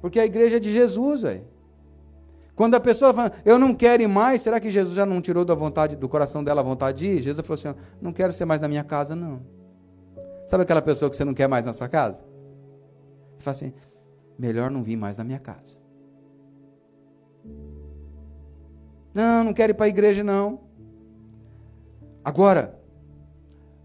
Porque 0.00 0.20
a 0.20 0.24
igreja 0.24 0.58
é 0.58 0.60
de 0.60 0.72
Jesus, 0.72 1.22
velho. 1.22 1.44
Quando 2.54 2.76
a 2.76 2.80
pessoa 2.80 3.12
fala, 3.12 3.32
eu 3.44 3.58
não 3.58 3.74
quero 3.74 4.00
ir 4.00 4.06
mais, 4.06 4.42
será 4.42 4.60
que 4.60 4.70
Jesus 4.70 4.94
já 4.94 5.04
não 5.04 5.20
tirou 5.20 5.44
da 5.44 5.54
vontade, 5.56 5.96
do 5.96 6.08
coração 6.08 6.44
dela 6.44 6.60
a 6.60 6.64
vontade 6.64 6.98
de 6.98 7.06
ir? 7.08 7.20
Jesus 7.20 7.44
falou 7.44 7.58
assim: 7.58 7.80
não 8.00 8.12
quero 8.12 8.32
ser 8.32 8.44
mais 8.44 8.60
na 8.60 8.68
minha 8.68 8.84
casa, 8.84 9.16
não. 9.16 9.42
Sabe 10.46 10.62
aquela 10.62 10.82
pessoa 10.82 11.10
que 11.10 11.16
você 11.16 11.24
não 11.24 11.34
quer 11.34 11.48
mais 11.48 11.66
na 11.66 11.72
sua 11.72 11.88
casa? 11.88 12.22
Você 13.36 13.42
fala 13.42 13.56
assim: 13.56 13.72
melhor 14.38 14.70
não 14.70 14.84
vir 14.84 14.96
mais 14.96 15.18
na 15.18 15.24
minha 15.24 15.40
casa. 15.40 15.81
Não, 19.14 19.44
não 19.44 19.52
quero 19.52 19.72
ir 19.72 19.74
para 19.74 19.86
a 19.86 19.88
igreja, 19.88 20.24
não. 20.24 20.60
Agora, 22.24 22.78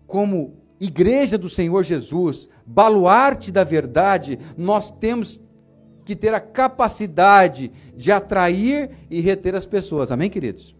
como 0.05 0.55
igreja 0.79 1.37
do 1.37 1.49
Senhor 1.49 1.83
Jesus, 1.83 2.49
baluarte 2.65 3.51
da 3.51 3.63
verdade, 3.63 4.39
nós 4.55 4.91
temos 4.91 5.41
que 6.05 6.15
ter 6.15 6.33
a 6.33 6.39
capacidade 6.39 7.71
de 7.95 8.11
atrair 8.11 8.91
e 9.09 9.19
reter 9.19 9.55
as 9.55 9.65
pessoas. 9.65 10.11
Amém, 10.11 10.29
queridos? 10.29 10.75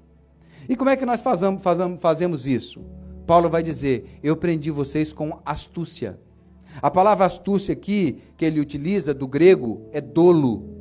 E 0.70 0.76
como 0.76 0.90
é 0.90 0.96
que 0.96 1.06
nós 1.06 1.22
fazamos, 1.22 1.62
fazamos, 1.62 2.00
fazemos 2.00 2.48
isso? 2.48 2.82
Paulo 3.26 3.50
vai 3.50 3.62
dizer: 3.62 4.20
Eu 4.24 4.38
prendi 4.38 4.72
vocês 4.72 5.12
com 5.12 5.40
astúcia. 5.46 6.18
A 6.82 6.92
palavra 6.92 7.26
astúcia 7.26 7.74
aqui, 7.74 8.22
que 8.38 8.46
ele 8.46 8.60
utiliza 8.60 9.14
do 9.14 9.28
grego, 9.28 9.82
é 9.92 10.00
dolo. 10.00 10.78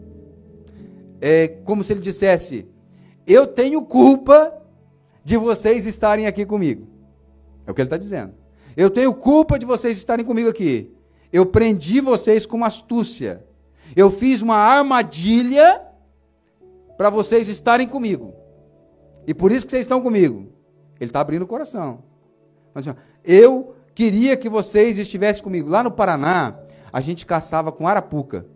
É 1.20 1.48
como 1.48 1.83
se 1.83 1.92
ele 1.92 2.00
dissesse: 2.00 2.68
Eu 3.27 3.47
tenho 3.47 3.83
culpa 3.83 4.57
de 5.25 5.37
vocês 5.37 5.87
estarem 5.87 6.27
aqui 6.27 6.47
comigo. 6.47 6.87
É 7.67 7.71
o 7.71 7.75
que 7.75 7.81
ele 7.81 7.87
está 7.87 7.97
dizendo. 7.97 8.35
Eu 8.77 8.91
tenho 8.91 9.12
culpa 9.12 9.59
de 9.59 9.67
vocês 9.67 9.99
estarem 9.99 10.25
comigo 10.25 10.49
aqui. 10.49 10.95
Eu 11.33 11.47
prendi 11.47 12.01
vocês 12.01 12.47
com 12.47 12.65
astúcia. 12.65 13.45
Eu 13.97 14.11
fiz 14.11 14.43
uma 14.43 14.57
armadilha 14.57 15.83
para 16.97 17.11
vocês 17.11 17.49
estarem 17.49 17.89
comigo. 17.89 18.35
E 19.27 19.35
por 19.35 19.51
isso 19.51 19.67
que 19.67 19.71
vocês 19.71 19.87
estão 19.87 20.01
comigo. 20.01 20.53
Ele 21.01 21.11
está 21.11 21.21
abrindo 21.21 21.43
o 21.43 21.47
coração. 21.47 22.05
Mas, 22.73 22.87
eu 23.25 23.75
queria 23.95 24.37
que 24.37 24.49
vocês 24.49 24.99
estivessem 24.99 25.43
comigo. 25.43 25.69
Lá 25.69 25.83
no 25.83 25.91
Paraná, 25.91 26.57
a 26.93 27.01
gente 27.01 27.27
caçava 27.27 27.73
com 27.73 27.89
arapuca. 27.89 28.47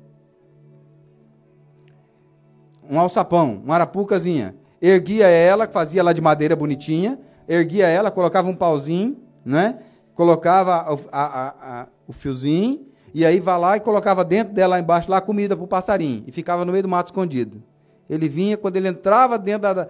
Um 2.89 3.01
alçapão, 3.01 3.61
uma 3.65 3.75
arapucazinha. 3.75 4.60
Erguia 4.81 5.27
ela, 5.27 5.69
fazia 5.69 6.03
lá 6.03 6.13
de 6.13 6.21
madeira 6.21 6.57
bonitinha. 6.57 7.19
Erguia 7.49 7.87
ela, 7.87 8.11
colocava 8.11 8.49
um 8.49 8.55
pauzinho, 8.55 9.17
né? 9.45 9.79
Colocava 10.15 10.75
a, 10.75 10.97
a, 11.13 11.81
a, 11.83 11.87
o 12.07 12.13
fiozinho 12.13 12.87
e 13.13 13.27
aí 13.27 13.41
vai 13.41 13.59
lá 13.59 13.77
e 13.77 13.81
colocava 13.81 14.25
dentro 14.25 14.55
dela 14.55 14.79
embaixo 14.79 15.11
lá 15.11 15.21
comida 15.21 15.57
para 15.57 15.65
o 15.65 15.69
passarinho. 15.69 16.25
E 16.27 16.33
ficava 16.33 16.65
no 16.65 16.73
meio 16.73 16.83
do 16.83 16.89
mato 16.89 17.07
escondido. 17.07 17.63
Ele 18.09 18.29
vinha, 18.29 18.57
quando 18.57 18.77
ele 18.77 18.89
entrava 18.89 19.39
dentro 19.39 19.75
da. 19.75 19.89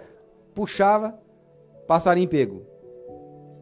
puxava, 0.54 1.18
passarinho 1.86 2.28
pego. 2.28 2.62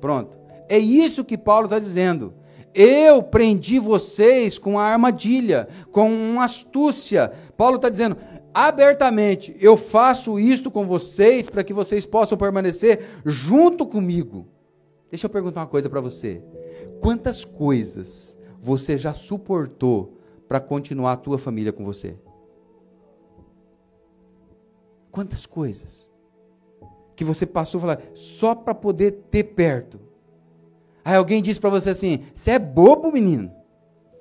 Pronto. 0.00 0.36
É 0.68 0.78
isso 0.78 1.24
que 1.24 1.36
Paulo 1.36 1.66
está 1.66 1.78
dizendo. 1.78 2.34
Eu 2.74 3.22
prendi 3.22 3.78
vocês 3.78 4.58
com 4.58 4.78
a 4.78 4.84
armadilha, 4.84 5.68
com 5.90 6.10
uma 6.10 6.44
astúcia. 6.44 7.32
Paulo 7.56 7.76
está 7.76 7.88
dizendo 7.88 8.16
abertamente: 8.66 9.56
eu 9.60 9.76
faço 9.76 10.38
isto 10.38 10.70
com 10.70 10.86
vocês 10.86 11.48
para 11.48 11.62
que 11.62 11.72
vocês 11.72 12.04
possam 12.04 12.36
permanecer 12.36 13.06
junto 13.24 13.86
comigo. 13.86 14.46
Deixa 15.10 15.26
eu 15.26 15.30
perguntar 15.30 15.60
uma 15.60 15.66
coisa 15.66 15.88
para 15.88 16.00
você. 16.00 16.42
Quantas 17.00 17.44
coisas 17.44 18.38
você 18.60 18.98
já 18.98 19.14
suportou 19.14 20.18
para 20.46 20.60
continuar 20.60 21.12
a 21.12 21.16
tua 21.16 21.38
família 21.38 21.72
com 21.72 21.84
você? 21.84 22.16
Quantas 25.10 25.46
coisas 25.46 26.10
que 27.18 27.24
você 27.24 27.44
passou 27.44 27.80
falar 27.80 28.00
só 28.14 28.54
para 28.54 28.72
poder 28.72 29.10
ter 29.28 29.42
perto. 29.42 29.98
Aí 31.04 31.16
alguém 31.16 31.42
diz 31.42 31.58
para 31.58 31.68
você 31.68 31.90
assim: 31.90 32.24
você 32.32 32.52
é 32.52 32.58
bobo, 32.60 33.10
menino. 33.10 33.50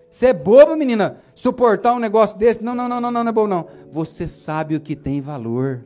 Você 0.09 0.27
é 0.27 0.33
bobo, 0.33 0.75
menina, 0.75 1.17
suportar 1.35 1.93
um 1.93 1.99
negócio 1.99 2.37
desse? 2.37 2.63
Não, 2.63 2.73
não, 2.73 2.87
não, 2.87 3.01
não, 3.01 3.11
não, 3.11 3.23
não 3.23 3.29
é 3.29 3.33
bom, 3.33 3.47
não. 3.47 3.67
Você 3.91 4.27
sabe 4.27 4.75
o 4.75 4.81
que 4.81 4.95
tem 4.95 5.21
valor. 5.21 5.85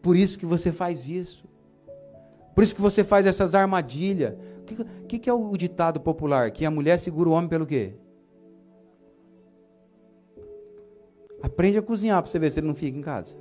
Por 0.00 0.16
isso 0.16 0.38
que 0.38 0.46
você 0.46 0.70
faz 0.70 1.08
isso. 1.08 1.46
Por 2.54 2.64
isso 2.64 2.74
que 2.74 2.80
você 2.80 3.04
faz 3.04 3.26
essas 3.26 3.54
armadilhas. 3.54 4.34
O 4.60 4.64
que, 4.64 4.84
que, 5.08 5.18
que 5.18 5.30
é 5.30 5.32
o 5.32 5.56
ditado 5.56 6.00
popular? 6.00 6.50
Que 6.50 6.64
a 6.64 6.70
mulher 6.70 6.98
segura 6.98 7.28
o 7.28 7.32
homem 7.32 7.48
pelo 7.48 7.66
quê? 7.66 7.94
Aprende 11.42 11.78
a 11.78 11.82
cozinhar 11.82 12.20
para 12.22 12.30
você 12.30 12.38
ver 12.38 12.50
se 12.50 12.60
ele 12.60 12.66
não 12.66 12.74
fica 12.74 12.98
em 12.98 13.02
casa. 13.02 13.36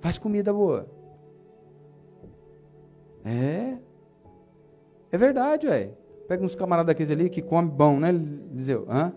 Faz 0.00 0.18
comida 0.18 0.52
boa. 0.52 0.88
É. 3.24 3.76
É 5.10 5.18
verdade, 5.18 5.66
ué. 5.66 5.90
Pega 6.28 6.44
uns 6.44 6.54
camaradas 6.54 6.88
daqueles 6.88 7.10
ali 7.10 7.30
que 7.30 7.40
come 7.40 7.70
bom, 7.70 7.98
né, 7.98 8.10
Liseu? 8.12 8.86
Hã? 8.88 9.12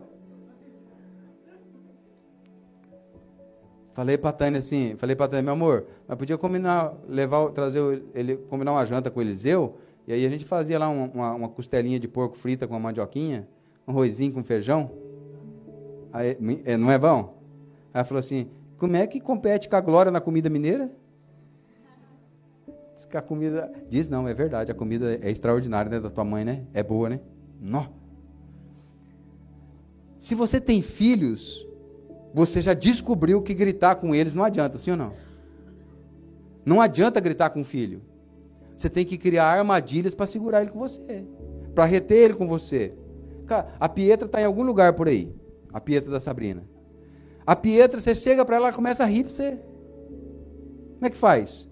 Falei 3.94 4.18
pra 4.18 4.32
Tânia 4.32 4.60
assim, 4.60 4.96
falei 4.98 5.16
pra 5.16 5.28
Tânia, 5.28 5.44
meu 5.44 5.54
amor, 5.54 5.86
mas 6.08 6.18
podia 6.18 6.38
combinar, 6.38 6.94
levar, 7.08 7.50
trazer 7.50 8.02
ele, 8.14 8.38
combinar 8.38 8.72
uma 8.72 8.86
janta 8.86 9.12
com 9.12 9.20
o 9.20 9.24
Eliseu, 9.24 9.78
e 10.08 10.14
aí 10.14 10.26
a 10.26 10.30
gente 10.30 10.46
fazia 10.46 10.80
lá 10.80 10.88
uma, 10.88 11.10
uma, 11.14 11.34
uma 11.34 11.50
costelinha 11.50 12.00
de 12.00 12.08
porco 12.08 12.38
frita 12.38 12.66
com 12.66 12.76
uma 12.76 12.80
mandioquinha, 12.80 13.46
um 13.86 13.92
arrozinho 13.92 14.32
com 14.32 14.44
feijão. 14.44 14.90
Aí, 16.14 16.38
é, 16.64 16.78
não 16.78 16.90
é 16.90 16.98
bom? 16.98 17.36
Aí 17.94 18.00
ela 18.00 18.04
falou 18.06 18.20
assim, 18.20 18.50
como 18.78 18.96
é 18.96 19.06
que 19.06 19.20
compete 19.20 19.68
com 19.68 19.76
a 19.76 19.82
glória 19.82 20.12
na 20.12 20.22
comida 20.22 20.50
mineira? 20.50 20.90
Diz 23.00 23.06
que 23.06 23.16
a 23.16 23.22
comida. 23.22 23.72
Diz 23.90 24.10
não, 24.10 24.28
é 24.28 24.34
verdade, 24.34 24.74
a 24.74 24.76
comida 24.76 25.18
é 25.22 25.32
extraordinária, 25.32 25.90
né? 25.90 26.02
Da 26.02 26.10
tua 26.10 26.26
mãe, 26.26 26.44
né? 26.44 26.66
É 26.74 26.84
boa, 26.84 27.08
né? 27.08 27.22
Nó. 27.62 27.86
Se 30.18 30.36
você 30.36 30.60
tem 30.60 30.82
filhos, 30.82 31.66
você 32.34 32.60
já 32.60 32.74
descobriu 32.74 33.42
que 33.42 33.54
gritar 33.54 33.96
com 33.96 34.14
eles 34.14 34.34
não 34.34 34.44
adianta, 34.44 34.78
sim 34.78 34.92
ou 34.92 34.98
não? 34.98 35.14
Não 36.66 36.82
adianta 36.82 37.22
gritar 37.22 37.52
com 37.52 37.62
o 37.62 37.64
filho. 37.64 38.02
Você 38.76 38.90
tem 38.90 39.06
que 39.06 39.18
criar 39.18 39.46
armadilhas 39.46 40.14
para 40.14 40.28
segurar 40.28 40.62
ele 40.62 40.72
com 40.72 40.80
você, 40.80 41.26
para 41.74 41.86
reter 41.86 42.18
ele 42.18 42.34
com 42.34 42.50
você. 42.50 42.94
A 43.80 43.88
Pietra 43.88 44.26
está 44.26 44.42
em 44.42 44.46
algum 44.46 44.64
lugar 44.64 44.92
por 44.92 45.08
aí, 45.08 45.34
a 45.72 45.80
Pietra 45.80 46.12
da 46.12 46.20
Sabrina. 46.20 46.64
A 47.48 47.56
Pietra, 47.56 48.02
você 48.02 48.14
chega 48.14 48.44
para 48.44 48.58
ela, 48.58 48.68
ela 48.68 48.76
começa 48.76 49.04
a 49.04 49.08
rir 49.08 49.24
para 49.24 49.32
você. 49.32 49.52
Como 50.96 51.06
é 51.06 51.10
que 51.10 51.16
faz? 51.16 51.69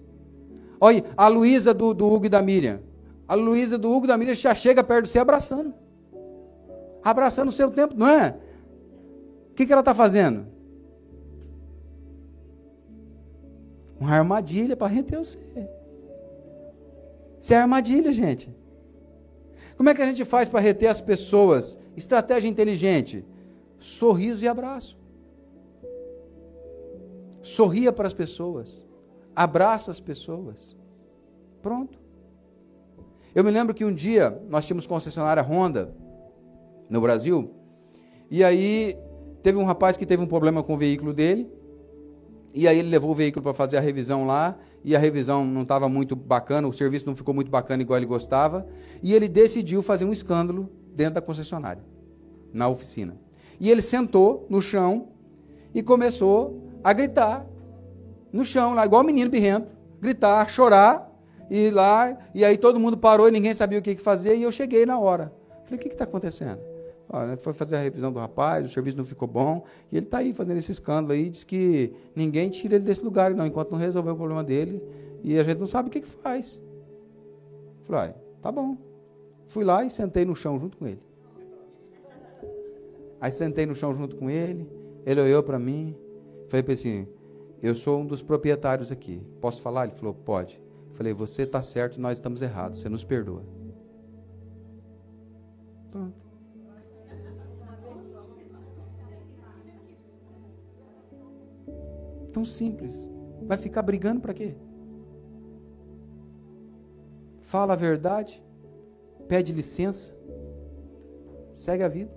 Olha, 0.80 1.04
a 1.16 1.28
Luísa 1.28 1.74
do, 1.74 1.92
do 1.92 2.06
Hugo 2.06 2.26
e 2.26 2.28
da 2.28 2.40
Miriam. 2.40 2.80
A 3.26 3.34
Luísa 3.34 3.76
do 3.76 3.92
Hugo 3.92 4.06
e 4.06 4.08
da 4.08 4.16
Miriam 4.16 4.34
já 4.34 4.54
chega 4.54 4.82
perto 4.84 5.04
de 5.04 5.10
você 5.10 5.18
abraçando. 5.18 5.74
Abraçando 7.02 7.48
o 7.48 7.52
seu 7.52 7.70
tempo, 7.70 7.94
não 7.96 8.08
é? 8.08 8.36
O 9.50 9.54
que, 9.54 9.66
que 9.66 9.72
ela 9.72 9.80
está 9.80 9.94
fazendo? 9.94 10.46
Uma 13.98 14.12
armadilha 14.12 14.76
para 14.76 14.86
reter 14.86 15.18
você. 15.18 15.40
Isso 17.38 17.52
é 17.52 17.56
armadilha, 17.56 18.12
gente. 18.12 18.54
Como 19.76 19.88
é 19.88 19.94
que 19.94 20.02
a 20.02 20.06
gente 20.06 20.24
faz 20.24 20.48
para 20.48 20.60
reter 20.60 20.88
as 20.88 21.00
pessoas? 21.00 21.78
Estratégia 21.96 22.48
inteligente: 22.48 23.24
sorriso 23.78 24.44
e 24.44 24.48
abraço. 24.48 24.96
Sorria 27.42 27.92
para 27.92 28.06
as 28.06 28.14
pessoas 28.14 28.87
abraça 29.38 29.92
as 29.92 30.00
pessoas. 30.00 30.76
Pronto. 31.62 31.96
Eu 33.32 33.44
me 33.44 33.52
lembro 33.52 33.72
que 33.72 33.84
um 33.84 33.94
dia 33.94 34.36
nós 34.48 34.66
tínhamos 34.66 34.84
concessionária 34.84 35.40
Honda 35.44 35.94
no 36.90 37.00
Brasil, 37.00 37.54
e 38.28 38.42
aí 38.42 38.98
teve 39.40 39.56
um 39.56 39.64
rapaz 39.64 39.96
que 39.96 40.04
teve 40.04 40.20
um 40.20 40.26
problema 40.26 40.60
com 40.60 40.74
o 40.74 40.76
veículo 40.76 41.12
dele, 41.12 41.48
e 42.52 42.66
aí 42.66 42.80
ele 42.80 42.88
levou 42.88 43.12
o 43.12 43.14
veículo 43.14 43.40
para 43.44 43.54
fazer 43.54 43.76
a 43.76 43.80
revisão 43.80 44.26
lá, 44.26 44.58
e 44.82 44.96
a 44.96 44.98
revisão 44.98 45.46
não 45.46 45.62
estava 45.62 45.88
muito 45.88 46.16
bacana, 46.16 46.66
o 46.66 46.72
serviço 46.72 47.06
não 47.06 47.14
ficou 47.14 47.32
muito 47.32 47.50
bacana 47.50 47.80
igual 47.80 47.96
ele 47.96 48.06
gostava, 48.06 48.66
e 49.00 49.14
ele 49.14 49.28
decidiu 49.28 49.82
fazer 49.82 50.04
um 50.04 50.10
escândalo 50.10 50.68
dentro 50.96 51.14
da 51.14 51.20
concessionária, 51.20 51.84
na 52.52 52.66
oficina. 52.66 53.16
E 53.60 53.70
ele 53.70 53.82
sentou 53.82 54.48
no 54.50 54.60
chão 54.60 55.10
e 55.72 55.80
começou 55.80 56.60
a 56.82 56.92
gritar 56.92 57.46
no 58.32 58.44
chão, 58.44 58.74
lá, 58.74 58.84
igual 58.84 59.02
menino 59.02 59.30
birrento, 59.30 59.68
gritar, 60.00 60.48
chorar, 60.48 61.08
e 61.50 61.70
lá, 61.70 62.16
e 62.34 62.44
aí 62.44 62.58
todo 62.58 62.78
mundo 62.78 62.96
parou 62.96 63.28
e 63.28 63.30
ninguém 63.30 63.54
sabia 63.54 63.78
o 63.78 63.82
que 63.82 63.96
fazer, 63.96 64.36
e 64.36 64.42
eu 64.42 64.52
cheguei 64.52 64.84
na 64.84 64.98
hora. 64.98 65.32
Falei, 65.64 65.78
o 65.78 65.82
que 65.82 65.88
está 65.88 66.04
acontecendo? 66.04 66.60
Olha, 67.10 67.38
foi 67.38 67.54
fazer 67.54 67.76
a 67.76 67.80
revisão 67.80 68.12
do 68.12 68.18
rapaz, 68.18 68.66
o 68.66 68.68
serviço 68.68 68.98
não 68.98 69.04
ficou 69.04 69.26
bom, 69.26 69.64
e 69.90 69.96
ele 69.96 70.04
está 70.04 70.18
aí 70.18 70.34
fazendo 70.34 70.58
esse 70.58 70.72
escândalo 70.72 71.12
aí, 71.12 71.30
diz 71.30 71.42
que 71.42 71.94
ninguém 72.14 72.50
tira 72.50 72.76
ele 72.76 72.84
desse 72.84 73.02
lugar, 73.02 73.34
não, 73.34 73.46
enquanto 73.46 73.70
não 73.70 73.78
resolver 73.78 74.10
o 74.10 74.16
problema 74.16 74.44
dele, 74.44 74.82
e 75.24 75.38
a 75.38 75.42
gente 75.42 75.58
não 75.58 75.66
sabe 75.66 75.88
o 75.88 75.90
que, 75.90 76.02
que 76.02 76.08
faz. 76.08 76.60
Falei, 77.84 78.14
tá 78.42 78.52
bom. 78.52 78.76
Fui 79.46 79.64
lá 79.64 79.82
e 79.82 79.90
sentei 79.90 80.26
no 80.26 80.36
chão 80.36 80.60
junto 80.60 80.76
com 80.76 80.86
ele. 80.86 81.00
Aí 83.18 83.30
sentei 83.30 83.64
no 83.64 83.74
chão 83.74 83.94
junto 83.94 84.14
com 84.14 84.28
ele, 84.28 84.68
ele 85.06 85.20
olhou 85.22 85.42
para 85.42 85.58
mim, 85.58 85.96
falei 86.46 86.62
para 86.62 86.74
assim, 86.74 87.08
eu 87.62 87.74
sou 87.74 88.00
um 88.00 88.06
dos 88.06 88.22
proprietários 88.22 88.92
aqui. 88.92 89.20
Posso 89.40 89.60
falar? 89.60 89.86
Ele 89.86 89.96
falou: 89.96 90.14
Pode. 90.14 90.60
Eu 90.90 90.94
falei: 90.94 91.12
Você 91.12 91.42
está 91.42 91.60
certo 91.60 92.00
nós 92.00 92.18
estamos 92.18 92.42
errados. 92.42 92.80
Você 92.80 92.88
nos 92.88 93.04
perdoa. 93.04 93.42
Pronto. 95.90 96.28
Tão 102.32 102.44
simples. 102.44 103.10
Vai 103.42 103.56
ficar 103.56 103.82
brigando 103.82 104.20
para 104.20 104.34
quê? 104.34 104.54
Fala 107.40 107.72
a 107.72 107.76
verdade, 107.76 108.44
pede 109.26 109.54
licença, 109.54 110.14
segue 111.50 111.82
a 111.82 111.88
vida. 111.88 112.12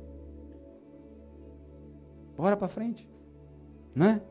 Bora 2.35 2.57
para 2.57 2.67
frente. 2.67 3.09
Não 3.95 4.21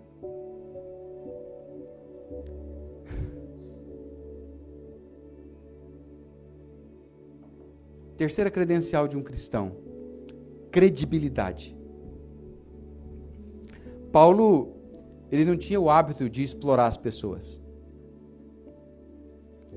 Terceira 8.20 8.50
credencial 8.50 9.08
de 9.08 9.16
um 9.16 9.22
cristão: 9.22 9.72
credibilidade. 10.70 11.74
Paulo, 14.12 14.74
ele 15.30 15.42
não 15.42 15.56
tinha 15.56 15.80
o 15.80 15.88
hábito 15.88 16.28
de 16.28 16.42
explorar 16.42 16.86
as 16.86 16.98
pessoas. 16.98 17.58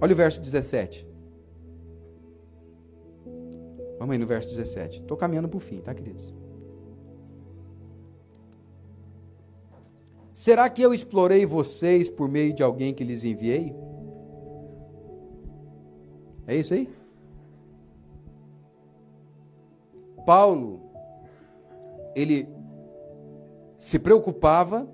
Olha 0.02 0.12
o 0.12 0.16
verso 0.18 0.42
17. 0.42 1.08
Vamos 3.98 4.12
aí 4.12 4.20
no 4.20 4.28
verso 4.28 4.50
17. 4.50 5.04
Estou 5.04 5.16
caminhando 5.16 5.48
para 5.48 5.56
o 5.56 5.62
fim, 5.62 5.78
tá, 5.78 5.94
queridos? 5.94 6.34
Será 10.34 10.70
que 10.70 10.82
eu 10.82 10.94
explorei 10.94 11.46
vocês 11.46 12.10
por 12.10 12.28
meio 12.28 12.54
de 12.54 12.62
alguém 12.62 12.94
que 12.94 13.06
lhes 13.06 13.24
enviei? 13.24 13.74
É 16.46 16.58
isso 16.58 16.74
aí? 16.74 17.03
Paulo, 20.26 20.82
ele 22.16 22.48
se 23.78 24.00
preocupava, 24.00 24.88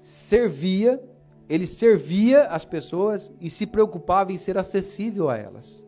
servia, 0.00 1.02
ele 1.48 1.66
servia 1.66 2.44
as 2.44 2.64
pessoas 2.64 3.32
e 3.40 3.50
se 3.50 3.66
preocupava 3.66 4.32
em 4.32 4.36
ser 4.36 4.56
acessível 4.56 5.28
a 5.28 5.36
elas. 5.36 5.84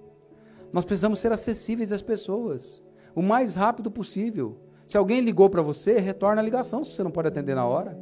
Nós 0.72 0.84
precisamos 0.84 1.20
ser 1.20 1.32
acessíveis 1.32 1.92
às 1.92 2.02
pessoas, 2.02 2.82
o 3.14 3.22
mais 3.22 3.56
rápido 3.56 3.90
possível. 3.90 4.58
Se 4.86 4.96
alguém 4.96 5.20
ligou 5.20 5.48
para 5.48 5.62
você, 5.62 5.98
retorna 5.98 6.40
a 6.40 6.44
ligação 6.44 6.84
se 6.84 6.94
você 6.94 7.02
não 7.02 7.10
pode 7.10 7.28
atender 7.28 7.54
na 7.54 7.66
hora. 7.66 7.96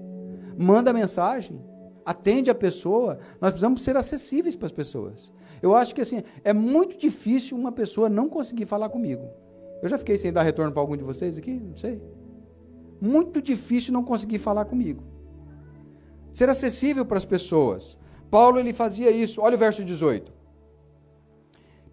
Manda 0.56 0.92
mensagem, 0.92 1.60
atende 2.04 2.50
a 2.50 2.54
pessoa. 2.54 3.18
Nós 3.40 3.50
precisamos 3.50 3.82
ser 3.82 3.96
acessíveis 3.96 4.56
para 4.56 4.66
as 4.66 4.72
pessoas. 4.72 5.32
Eu 5.60 5.74
acho 5.74 5.94
que 5.94 6.00
assim, 6.00 6.22
é 6.42 6.52
muito 6.52 6.96
difícil 6.96 7.58
uma 7.58 7.72
pessoa 7.72 8.08
não 8.08 8.28
conseguir 8.28 8.66
falar 8.66 8.88
comigo. 8.88 9.28
Eu 9.82 9.88
já 9.88 9.98
fiquei 9.98 10.18
sem 10.18 10.32
dar 10.32 10.42
retorno 10.42 10.72
para 10.72 10.80
algum 10.80 10.96
de 10.96 11.02
vocês 11.02 11.38
aqui? 11.38 11.54
Não 11.54 11.76
sei. 11.76 12.02
Muito 13.00 13.40
difícil 13.40 13.92
não 13.92 14.04
conseguir 14.04 14.38
falar 14.38 14.66
comigo. 14.66 15.02
Ser 16.32 16.48
acessível 16.48 17.04
para 17.06 17.16
as 17.16 17.24
pessoas. 17.24 17.98
Paulo 18.30 18.58
ele 18.58 18.72
fazia 18.72 19.10
isso. 19.10 19.40
Olha 19.40 19.56
o 19.56 19.58
verso 19.58 19.84
18. 19.84 20.32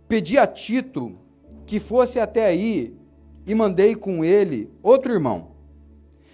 Pedi 0.08 0.38
a 0.38 0.46
Tito 0.46 1.18
que 1.66 1.80
fosse 1.80 2.20
até 2.20 2.46
aí 2.46 2.96
e 3.46 3.56
mandei 3.56 3.96
com 3.96 4.24
ele 4.24 4.70
outro 4.84 5.12
irmão. 5.12 5.52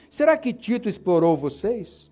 Será 0.10 0.38
que 0.38 0.54
Tito 0.54 0.90
explorou 0.90 1.38
vocês? 1.38 2.12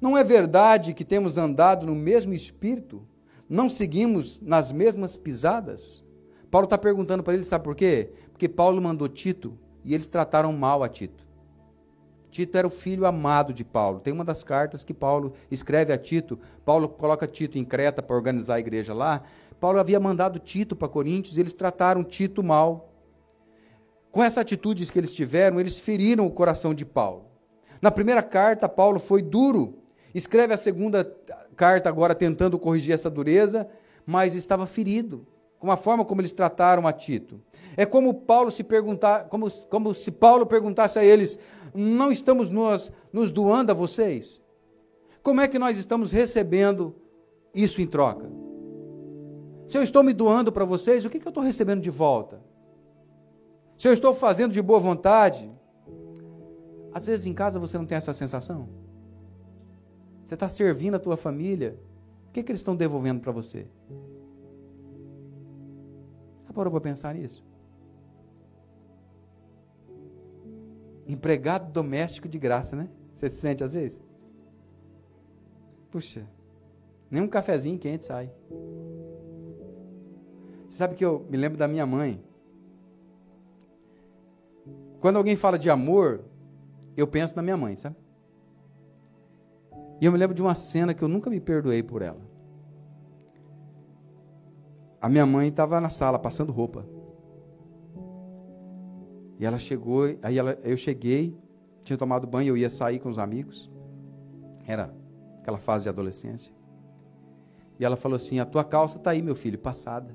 Não 0.00 0.16
é 0.16 0.22
verdade 0.22 0.94
que 0.94 1.04
temos 1.04 1.36
andado 1.36 1.86
no 1.86 1.94
mesmo 1.94 2.32
espírito? 2.32 3.06
Não 3.48 3.68
seguimos 3.68 4.40
nas 4.40 4.72
mesmas 4.72 5.16
pisadas? 5.16 6.04
Paulo 6.50 6.64
está 6.64 6.78
perguntando 6.78 7.22
para 7.22 7.34
eles, 7.34 7.46
sabe 7.46 7.64
por 7.64 7.74
quê? 7.74 8.10
Porque 8.32 8.48
Paulo 8.48 8.80
mandou 8.80 9.08
Tito 9.08 9.58
e 9.84 9.94
eles 9.94 10.08
trataram 10.08 10.52
mal 10.52 10.82
a 10.82 10.88
Tito. 10.88 11.26
Tito 12.30 12.56
era 12.56 12.66
o 12.66 12.70
filho 12.70 13.06
amado 13.06 13.52
de 13.52 13.64
Paulo. 13.64 14.00
Tem 14.00 14.12
uma 14.12 14.24
das 14.24 14.44
cartas 14.44 14.84
que 14.84 14.94
Paulo 14.94 15.32
escreve 15.50 15.92
a 15.92 15.98
Tito. 15.98 16.38
Paulo 16.64 16.88
coloca 16.88 17.26
Tito 17.26 17.58
em 17.58 17.64
Creta 17.64 18.02
para 18.02 18.16
organizar 18.16 18.54
a 18.54 18.60
igreja 18.60 18.94
lá. 18.94 19.22
Paulo 19.60 19.78
havia 19.78 19.98
mandado 19.98 20.38
Tito 20.38 20.76
para 20.76 20.88
Coríntios 20.88 21.36
e 21.36 21.40
eles 21.40 21.52
trataram 21.52 22.04
Tito 22.04 22.42
mal. 22.42 22.92
Com 24.10 24.22
essa 24.22 24.40
atitude 24.40 24.90
que 24.90 24.98
eles 24.98 25.12
tiveram, 25.12 25.60
eles 25.60 25.78
feriram 25.78 26.26
o 26.26 26.30
coração 26.30 26.72
de 26.72 26.84
Paulo. 26.84 27.26
Na 27.80 27.90
primeira 27.90 28.22
carta, 28.22 28.68
Paulo 28.68 28.98
foi 28.98 29.22
duro. 29.22 29.78
Escreve 30.14 30.54
a 30.54 30.58
segunda 30.58 31.04
carta 31.56 31.88
agora 31.88 32.14
tentando 32.14 32.58
corrigir 32.58 32.94
essa 32.94 33.10
dureza, 33.10 33.68
mas 34.06 34.34
estava 34.34 34.66
ferido 34.66 35.26
com 35.58 35.70
a 35.70 35.76
forma 35.76 36.04
como 36.04 36.20
eles 36.20 36.32
trataram 36.32 36.86
a 36.86 36.92
Tito. 36.92 37.40
É 37.76 37.84
como 37.84 38.14
Paulo 38.14 38.50
se 38.50 38.62
perguntar, 38.62 39.28
como, 39.28 39.50
como 39.68 39.94
se 39.94 40.10
Paulo 40.10 40.46
perguntasse 40.46 40.98
a 40.98 41.04
eles: 41.04 41.38
não 41.74 42.10
estamos 42.12 42.50
nós 42.50 42.92
nos 43.12 43.30
doando 43.30 43.72
a 43.72 43.74
vocês? 43.74 44.42
Como 45.22 45.40
é 45.40 45.48
que 45.48 45.58
nós 45.58 45.76
estamos 45.76 46.12
recebendo 46.12 46.94
isso 47.54 47.82
em 47.82 47.86
troca? 47.86 48.30
Se 49.66 49.76
eu 49.76 49.82
estou 49.82 50.02
me 50.02 50.14
doando 50.14 50.50
para 50.50 50.64
vocês, 50.64 51.04
o 51.04 51.10
que, 51.10 51.20
que 51.20 51.26
eu 51.26 51.30
estou 51.30 51.42
recebendo 51.42 51.82
de 51.82 51.90
volta? 51.90 52.40
Se 53.76 53.86
eu 53.86 53.92
estou 53.92 54.14
fazendo 54.14 54.52
de 54.52 54.62
boa 54.62 54.80
vontade, 54.80 55.52
às 56.92 57.04
vezes 57.04 57.26
em 57.26 57.34
casa 57.34 57.60
você 57.60 57.76
não 57.76 57.84
tem 57.84 57.96
essa 57.96 58.14
sensação. 58.14 58.68
Você 60.24 60.34
está 60.34 60.48
servindo 60.48 60.94
a 60.94 60.98
tua 60.98 61.16
família, 61.16 61.78
o 62.28 62.32
que, 62.32 62.42
que 62.42 62.50
eles 62.50 62.60
estão 62.60 62.74
devolvendo 62.74 63.20
para 63.20 63.32
você? 63.32 63.66
Parou 66.58 66.72
para 66.72 66.80
pensar 66.80 67.14
nisso? 67.14 67.46
Empregado 71.06 71.70
doméstico 71.70 72.28
de 72.28 72.36
graça, 72.36 72.74
né? 72.74 72.88
Você 73.12 73.30
se 73.30 73.36
sente 73.36 73.62
às 73.62 73.74
vezes? 73.74 74.02
Puxa, 75.88 76.26
nem 77.08 77.22
um 77.22 77.28
cafezinho 77.28 77.78
quente 77.78 78.04
sai. 78.04 78.32
Você 80.66 80.78
sabe 80.78 80.96
que 80.96 81.04
eu 81.04 81.24
me 81.30 81.36
lembro 81.36 81.56
da 81.56 81.68
minha 81.68 81.86
mãe. 81.86 82.20
Quando 84.98 85.14
alguém 85.14 85.36
fala 85.36 85.56
de 85.60 85.70
amor, 85.70 86.24
eu 86.96 87.06
penso 87.06 87.36
na 87.36 87.42
minha 87.42 87.56
mãe, 87.56 87.76
sabe? 87.76 87.94
E 90.00 90.06
eu 90.06 90.10
me 90.10 90.18
lembro 90.18 90.34
de 90.34 90.42
uma 90.42 90.56
cena 90.56 90.92
que 90.92 91.04
eu 91.04 91.08
nunca 91.08 91.30
me 91.30 91.38
perdoei 91.38 91.84
por 91.84 92.02
ela. 92.02 92.27
A 95.00 95.08
minha 95.08 95.24
mãe 95.24 95.48
estava 95.48 95.80
na 95.80 95.88
sala 95.88 96.18
passando 96.18 96.52
roupa. 96.52 96.84
E 99.38 99.46
ela 99.46 99.58
chegou, 99.58 100.04
aí 100.22 100.36
ela, 100.36 100.58
eu 100.64 100.76
cheguei, 100.76 101.36
tinha 101.84 101.96
tomado 101.96 102.26
banho, 102.26 102.48
eu 102.48 102.56
ia 102.56 102.68
sair 102.68 102.98
com 102.98 103.08
os 103.08 103.18
amigos. 103.18 103.70
Era 104.66 104.92
aquela 105.40 105.58
fase 105.58 105.84
de 105.84 105.88
adolescência. 105.88 106.52
E 107.78 107.84
ela 107.84 107.96
falou 107.96 108.16
assim: 108.16 108.40
A 108.40 108.44
tua 108.44 108.64
calça 108.64 108.98
está 108.98 109.10
aí, 109.10 109.22
meu 109.22 109.36
filho, 109.36 109.58
passada. 109.58 110.14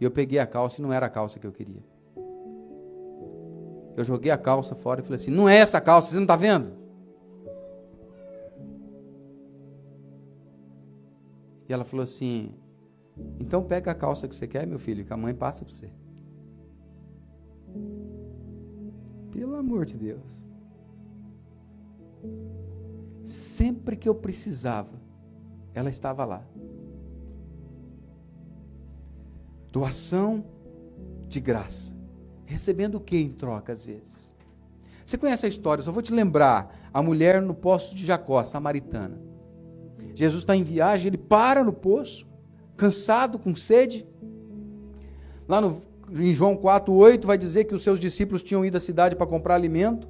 E 0.00 0.04
eu 0.04 0.10
peguei 0.10 0.38
a 0.38 0.46
calça 0.46 0.80
e 0.80 0.82
não 0.82 0.92
era 0.92 1.06
a 1.06 1.10
calça 1.10 1.38
que 1.38 1.46
eu 1.46 1.52
queria. 1.52 1.82
Eu 3.96 4.04
joguei 4.04 4.30
a 4.30 4.38
calça 4.38 4.74
fora 4.74 5.00
e 5.00 5.04
falei 5.04 5.20
assim: 5.20 5.30
Não 5.30 5.48
é 5.48 5.58
essa 5.58 5.80
calça, 5.80 6.10
você 6.10 6.16
não 6.16 6.22
está 6.22 6.36
vendo? 6.36 6.72
E 11.68 11.72
ela 11.72 11.84
falou 11.84 12.02
assim: 12.02 12.52
Então 13.40 13.62
pega 13.62 13.90
a 13.90 13.94
calça 13.94 14.28
que 14.28 14.34
você 14.34 14.46
quer, 14.46 14.66
meu 14.66 14.78
filho, 14.78 15.04
que 15.04 15.12
a 15.12 15.16
mãe 15.16 15.34
passa 15.34 15.64
para 15.64 15.74
você. 15.74 15.90
Pelo 19.30 19.56
amor 19.56 19.84
de 19.84 19.96
Deus. 19.96 20.44
Sempre 23.24 23.96
que 23.96 24.08
eu 24.08 24.14
precisava, 24.14 25.00
ela 25.74 25.88
estava 25.88 26.24
lá. 26.24 26.42
Doação 29.70 30.44
de 31.28 31.40
graça. 31.40 31.94
Recebendo 32.46 32.96
o 32.96 33.00
que 33.00 33.16
em 33.16 33.30
troca 33.30 33.72
às 33.72 33.84
vezes? 33.84 34.34
Você 35.08 35.16
conhece 35.16 35.46
a 35.46 35.48
história, 35.48 35.82
só 35.82 35.90
vou 35.90 36.02
te 36.02 36.12
lembrar. 36.12 36.90
A 36.92 37.02
mulher 37.02 37.40
no 37.40 37.54
poço 37.54 37.94
de 37.94 38.04
Jacó, 38.04 38.44
samaritana. 38.44 39.18
Jesus 40.14 40.42
está 40.42 40.54
em 40.54 40.62
viagem, 40.62 41.06
ele 41.06 41.16
para 41.16 41.64
no 41.64 41.72
poço, 41.72 42.27
cansado, 42.78 43.38
com 43.38 43.54
sede. 43.54 44.06
Lá 45.46 45.60
no, 45.60 45.82
em 46.16 46.32
João 46.32 46.56
4,8 46.56 47.26
vai 47.26 47.36
dizer 47.36 47.64
que 47.64 47.74
os 47.74 47.82
seus 47.82 48.00
discípulos 48.00 48.42
tinham 48.42 48.64
ido 48.64 48.78
à 48.78 48.80
cidade 48.80 49.16
para 49.16 49.26
comprar 49.26 49.56
alimento. 49.56 50.08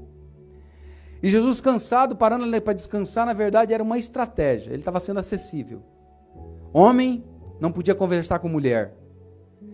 E 1.20 1.28
Jesus, 1.28 1.60
cansado, 1.60 2.14
parando 2.14 2.62
para 2.62 2.72
descansar, 2.74 3.26
na 3.26 3.32
verdade 3.32 3.74
era 3.74 3.82
uma 3.82 3.98
estratégia, 3.98 4.70
ele 4.70 4.82
estava 4.82 5.00
sendo 5.00 5.18
acessível. 5.18 5.82
Homem 6.72 7.24
não 7.58 7.72
podia 7.72 7.94
conversar 7.94 8.38
com 8.38 8.48
mulher, 8.48 8.94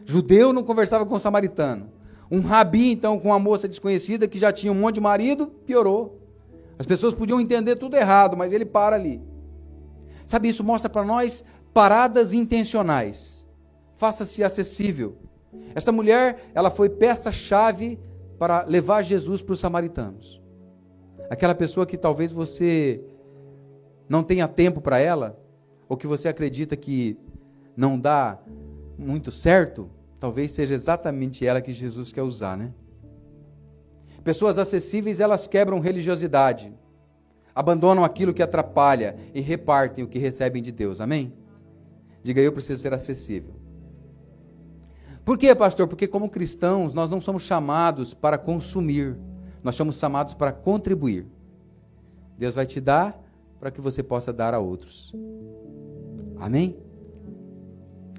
judeu 0.07 0.55
não 0.55 0.63
conversava 0.63 1.05
com 1.05 1.19
samaritano. 1.19 1.93
Um 2.31 2.41
rabi, 2.41 2.91
então, 2.91 3.19
com 3.19 3.29
uma 3.29 3.39
moça 3.39 3.69
desconhecida 3.69 4.27
que 4.27 4.39
já 4.39 4.51
tinha 4.51 4.73
um 4.73 4.75
monte 4.75 4.95
de 4.95 5.01
marido, 5.03 5.49
piorou. 5.67 6.19
As 6.79 6.87
pessoas 6.87 7.15
podiam 7.15 7.39
entender 7.39 7.77
tudo 7.77 7.97
errado, 7.97 8.37
mas 8.37 8.51
ele 8.51 8.65
para 8.65 8.97
ali. 8.97 9.21
Sabe, 10.25 10.49
isso 10.49 10.65
mostra 10.65 10.89
para 10.89 11.05
nós 11.05 11.45
paradas 11.75 12.33
intencionais. 12.33 13.45
Faça-se 13.97 14.45
acessível. 14.45 15.19
Essa 15.75 15.91
mulher, 15.91 16.51
ela 16.55 16.71
foi 16.71 16.89
peça-chave 16.89 17.99
para 18.39 18.65
levar 18.65 19.03
Jesus 19.03 19.43
para 19.43 19.53
os 19.53 19.61
samaritanos. 19.61 20.41
Aquela 21.29 21.55
pessoa 21.55 21.85
que 21.85 21.99
talvez 21.99 22.33
você 22.33 23.05
não 24.09 24.23
tenha 24.23 24.47
tempo 24.47 24.81
para 24.81 24.99
ela, 24.99 25.39
ou 25.89 25.97
que 25.97 26.07
você 26.07 26.29
acredita 26.29 26.77
que 26.77 27.19
não 27.77 27.99
dá 27.99 28.39
muito 28.97 29.33
certo, 29.33 29.91
talvez 30.21 30.53
seja 30.53 30.75
exatamente 30.75 31.45
ela 31.45 31.61
que 31.61 31.73
Jesus 31.73 32.13
quer 32.13 32.23
usar, 32.23 32.57
né? 32.57 32.73
Pessoas 34.23 34.59
acessíveis, 34.59 35.21
elas 35.21 35.47
quebram 35.47 35.81
religiosidade, 35.81 36.73
abandonam 37.55 38.05
aquilo 38.05 38.33
que 38.33 38.43
atrapalha 38.43 39.17
e 39.35 39.41
repartem 39.41 40.05
o 40.05 40.09
que 40.09 40.19
recebem 40.19 40.63
de 40.63 40.73
Deus, 40.73 41.01
amém? 41.01 41.33
Diga 42.25 42.41
eu 42.41 42.53
preciso 42.53 42.81
ser 42.81 42.95
acessível. 42.95 43.55
Por 45.27 45.37
quê, 45.37 45.55
pastor? 45.55 45.87
Porque 45.87 46.09
como 46.09 46.31
cristãos, 46.31 46.95
nós 46.95 47.11
não 47.11 47.21
somos 47.21 47.43
chamados 47.43 48.15
para 48.15 48.39
consumir, 48.39 49.15
nós 49.63 49.75
somos 49.75 49.99
chamados 49.99 50.33
para 50.33 50.51
contribuir. 50.51 51.27
Deus 52.39 52.55
vai 52.55 52.65
te 52.65 52.81
dar 52.81 53.23
para 53.61 53.71
que 53.71 53.79
você 53.79 54.03
possa 54.03 54.33
dar 54.33 54.55
a 54.55 54.59
outros. 54.59 55.15
Amém? 56.41 56.79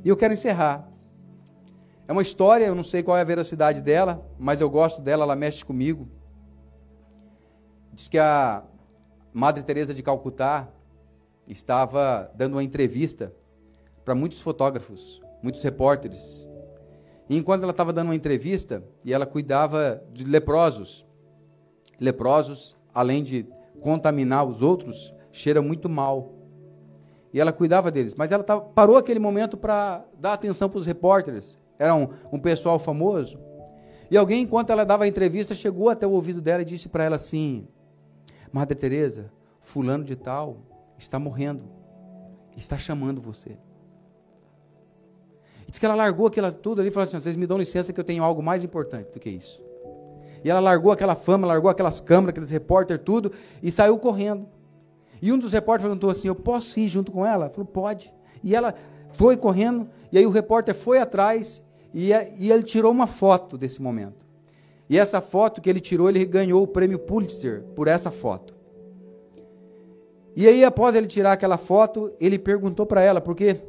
E 0.04 0.10
eu 0.10 0.16
quero 0.16 0.34
encerrar. 0.34 0.88
É 2.08 2.12
uma 2.12 2.22
história, 2.22 2.66
eu 2.66 2.76
não 2.76 2.84
sei 2.84 3.02
qual 3.02 3.18
é 3.18 3.22
a 3.22 3.26
veracidade 3.26 3.82
dela, 3.82 4.24
mas 4.38 4.62
eu 4.62 4.70
gosto 4.70 5.02
dela, 5.02 5.24
ela 5.24 5.36
mexe 5.36 5.66
comigo. 5.66 6.08
Diz 7.92 8.08
que 8.08 8.20
a 8.20 8.64
Madre 9.34 9.64
Teresa 9.64 9.96
de 9.96 10.04
Calcutá 10.04 10.68
estava 11.50 12.32
dando 12.36 12.54
uma 12.54 12.64
entrevista 12.64 13.34
para 14.06 14.14
muitos 14.14 14.40
fotógrafos, 14.40 15.20
muitos 15.42 15.64
repórteres. 15.64 16.48
E 17.28 17.36
enquanto 17.36 17.64
ela 17.64 17.72
estava 17.72 17.92
dando 17.92 18.10
uma 18.10 18.16
entrevista, 18.16 18.84
e 19.04 19.12
ela 19.12 19.26
cuidava 19.26 20.04
de 20.14 20.24
leprosos, 20.24 21.06
leprosos, 22.00 22.78
além 22.94 23.24
de 23.24 23.48
contaminar 23.82 24.46
os 24.46 24.62
outros, 24.62 25.14
cheira 25.32 25.62
muito 25.62 25.90
mal. 25.90 26.34
E 27.34 27.42
ela 27.42 27.52
cuidava 27.52 27.92
deles. 27.92 28.14
Mas 28.14 28.32
ela 28.32 28.44
tava, 28.44 28.62
parou 28.62 28.96
aquele 28.96 29.20
momento 29.20 29.58
para 29.58 30.06
dar 30.20 30.34
atenção 30.34 30.70
para 30.70 30.80
os 30.80 30.86
repórteres. 30.86 31.58
Era 31.78 31.94
um, 31.96 32.10
um 32.32 32.40
pessoal 32.40 32.78
famoso. 32.78 33.40
E 34.10 34.16
alguém, 34.16 34.44
enquanto 34.44 34.70
ela 34.70 34.86
dava 34.86 35.04
a 35.04 35.08
entrevista, 35.08 35.56
chegou 35.56 35.90
até 35.90 36.06
o 36.06 36.12
ouvido 36.12 36.42
dela 36.42 36.62
e 36.62 36.66
disse 36.66 36.88
para 36.88 37.04
ela 37.04 37.16
assim: 37.16 37.68
Madre 38.52 38.76
Teresa, 38.76 39.32
fulano 39.60 40.04
de 40.04 40.16
tal 40.16 40.58
está 40.98 41.20
morrendo, 41.20 41.64
está 42.56 42.78
chamando 42.78 43.20
você. 43.20 43.58
Diz 45.76 45.80
que 45.80 45.86
ela 45.86 45.96
largou 45.96 46.28
aquilo 46.28 46.50
tudo 46.54 46.80
ali 46.80 46.88
e 46.88 46.92
falou 46.92 47.06
assim: 47.06 47.20
vocês 47.20 47.36
me 47.36 47.46
dão 47.46 47.58
licença 47.58 47.92
que 47.92 48.00
eu 48.00 48.04
tenho 48.06 48.24
algo 48.24 48.42
mais 48.42 48.64
importante 48.64 49.12
do 49.12 49.20
que 49.20 49.30
isso. 49.30 49.62
E 50.42 50.50
ela 50.50 50.62
largou 50.62 50.90
aquela 50.90 51.16
fama, 51.16 51.46
largou 51.46 51.70
aquelas 51.70 52.00
câmeras, 52.00 52.30
aqueles 52.30 52.50
repórter, 52.50 52.98
tudo, 52.98 53.30
e 53.62 53.70
saiu 53.70 53.98
correndo. 53.98 54.48
E 55.22 55.34
um 55.34 55.38
dos 55.38 55.52
repórteres 55.52 55.90
perguntou 55.90 56.10
assim: 56.10 56.30
Eu 56.30 56.36
posso 56.36 56.80
ir 56.80 56.88
junto 56.88 57.12
com 57.12 57.26
ela? 57.26 57.48
Ela 57.48 57.54
falou: 57.54 57.66
Pode. 57.66 58.14
E 58.42 58.56
ela 58.56 58.74
foi 59.10 59.36
correndo, 59.36 59.90
e 60.14 60.18
aí 60.18 60.26
o 60.26 60.30
repórter 60.30 60.74
foi 60.74 60.98
atrás, 60.98 61.62
e, 61.94 62.12
e 62.38 62.54
ele 62.54 62.64
tirou 62.64 62.90
uma 62.90 63.06
foto 63.06 63.58
desse 63.58 63.82
momento. 63.82 64.26
E 64.90 64.98
essa 64.98 65.20
foto 65.20 65.60
que 65.60 65.70
ele 65.70 65.82
tirou, 65.82 66.08
ele 66.08 66.24
ganhou 66.24 66.64
o 66.64 66.68
prêmio 66.68 67.00
Pulitzer 67.00 67.64
por 67.76 67.90
essa 67.90 68.10
foto. 68.10 68.56
E 70.38 70.48
aí, 70.48 70.64
após 70.64 70.96
ele 70.96 71.08
tirar 71.08 71.34
aquela 71.34 71.58
foto, 71.58 72.14
ele 72.18 72.40
perguntou 72.40 72.86
para 72.86 73.02
ela, 73.02 73.20
porque 73.20 73.60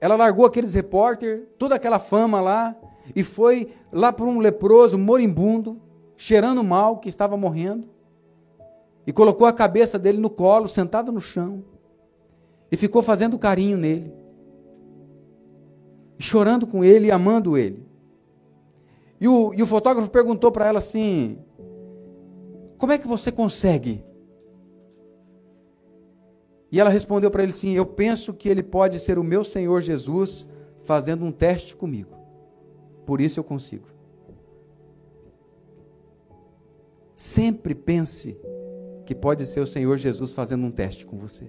ela 0.00 0.16
largou 0.16 0.46
aqueles 0.46 0.74
repórter, 0.74 1.48
toda 1.58 1.74
aquela 1.74 1.98
fama 1.98 2.40
lá, 2.40 2.76
e 3.14 3.24
foi 3.24 3.72
lá 3.92 4.12
para 4.12 4.26
um 4.26 4.38
leproso 4.38 4.98
moribundo, 4.98 5.80
cheirando 6.16 6.62
mal, 6.62 6.98
que 6.98 7.08
estava 7.08 7.36
morrendo, 7.36 7.88
e 9.06 9.12
colocou 9.12 9.46
a 9.46 9.52
cabeça 9.52 9.98
dele 9.98 10.18
no 10.18 10.30
colo, 10.30 10.68
sentado 10.68 11.10
no 11.10 11.20
chão, 11.20 11.64
e 12.70 12.76
ficou 12.76 13.02
fazendo 13.02 13.38
carinho 13.38 13.78
nele, 13.78 14.12
chorando 16.18 16.66
com 16.66 16.84
ele 16.84 17.08
e 17.08 17.10
amando 17.10 17.56
ele. 17.56 17.86
E 19.20 19.26
o, 19.26 19.52
e 19.54 19.62
o 19.62 19.66
fotógrafo 19.66 20.10
perguntou 20.10 20.52
para 20.52 20.66
ela 20.66 20.78
assim: 20.78 21.38
Como 22.76 22.92
é 22.92 22.98
que 22.98 23.08
você 23.08 23.32
consegue? 23.32 24.04
E 26.70 26.78
ela 26.78 26.90
respondeu 26.90 27.30
para 27.30 27.42
ele 27.42 27.52
assim: 27.52 27.72
Eu 27.72 27.86
penso 27.86 28.34
que 28.34 28.48
ele 28.48 28.62
pode 28.62 28.98
ser 28.98 29.18
o 29.18 29.24
meu 29.24 29.44
Senhor 29.44 29.80
Jesus 29.80 30.48
fazendo 30.82 31.24
um 31.24 31.32
teste 31.32 31.74
comigo. 31.76 32.16
Por 33.06 33.20
isso 33.20 33.40
eu 33.40 33.44
consigo. 33.44 33.88
Sempre 37.14 37.74
pense 37.74 38.38
que 39.04 39.14
pode 39.14 39.46
ser 39.46 39.60
o 39.60 39.66
Senhor 39.66 39.96
Jesus 39.96 40.32
fazendo 40.32 40.64
um 40.64 40.70
teste 40.70 41.06
com 41.06 41.18
você. 41.18 41.46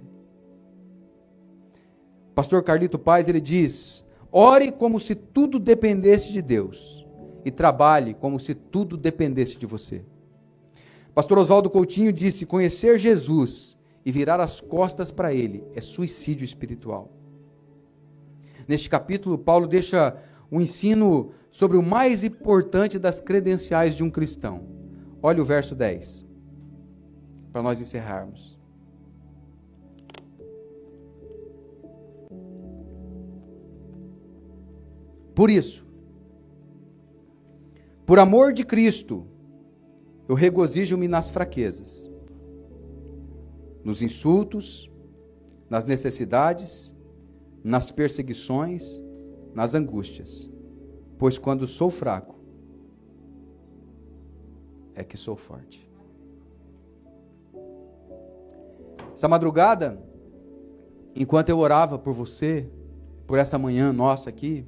Pastor 2.34 2.64
Carlito 2.64 2.98
Paz, 2.98 3.28
ele 3.28 3.42
diz: 3.42 4.06
ore 4.32 4.72
como 4.72 5.00
se 5.00 5.14
tudo 5.16 5.60
dependesse 5.60 6.32
de 6.32 6.42
Deus 6.42 7.06
e 7.44 7.52
trabalhe 7.52 8.14
como 8.14 8.40
se 8.40 8.54
tudo 8.56 8.96
dependesse 8.96 9.58
de 9.58 9.66
você. 9.66 10.04
Pastor 11.14 11.38
Oswaldo 11.38 11.70
Coutinho 11.70 12.14
disse: 12.14 12.46
conhecer 12.46 12.98
Jesus 12.98 13.79
e 14.10 14.12
virar 14.12 14.40
as 14.40 14.60
costas 14.60 15.12
para 15.12 15.32
ele 15.32 15.64
é 15.76 15.80
suicídio 15.80 16.44
espiritual. 16.44 17.14
Neste 18.68 18.90
capítulo, 18.90 19.38
Paulo 19.38 19.68
deixa 19.68 20.18
um 20.52 20.60
ensino 20.60 21.30
sobre 21.52 21.78
o 21.78 21.84
mais 21.84 22.24
importante 22.24 22.98
das 22.98 23.22
credenciais 23.22 23.96
de 23.96 24.04
um 24.04 24.10
cristão. 24.10 24.66
Olha 25.22 25.44
o 25.44 25.46
verso 25.46 25.76
10, 25.76 26.26
para 27.54 27.62
nós 27.62 27.80
encerrarmos. 27.80 28.58
Por 35.36 35.52
isso, 35.52 35.86
por 38.08 38.18
amor 38.18 38.54
de 38.54 38.66
Cristo, 38.66 39.28
eu 40.28 40.34
regozijo-me 40.34 41.08
nas 41.08 41.30
fraquezas, 41.30 42.10
nos 43.90 44.04
insultos, 44.04 44.88
nas 45.68 45.84
necessidades, 45.84 46.96
nas 47.64 47.90
perseguições, 47.90 49.02
nas 49.52 49.74
angústias. 49.74 50.48
Pois 51.18 51.40
quando 51.40 51.66
sou 51.66 51.90
fraco, 51.90 52.36
é 54.94 55.04
que 55.04 55.18
sou 55.18 55.36
forte. 55.36 55.90
Essa 59.12 59.28
madrugada, 59.28 60.00
enquanto 61.16 61.50
eu 61.50 61.58
orava 61.58 61.98
por 61.98 62.14
você, 62.14 62.70
por 63.26 63.40
essa 63.40 63.58
manhã 63.58 63.92
nossa 63.92 64.30
aqui, 64.30 64.68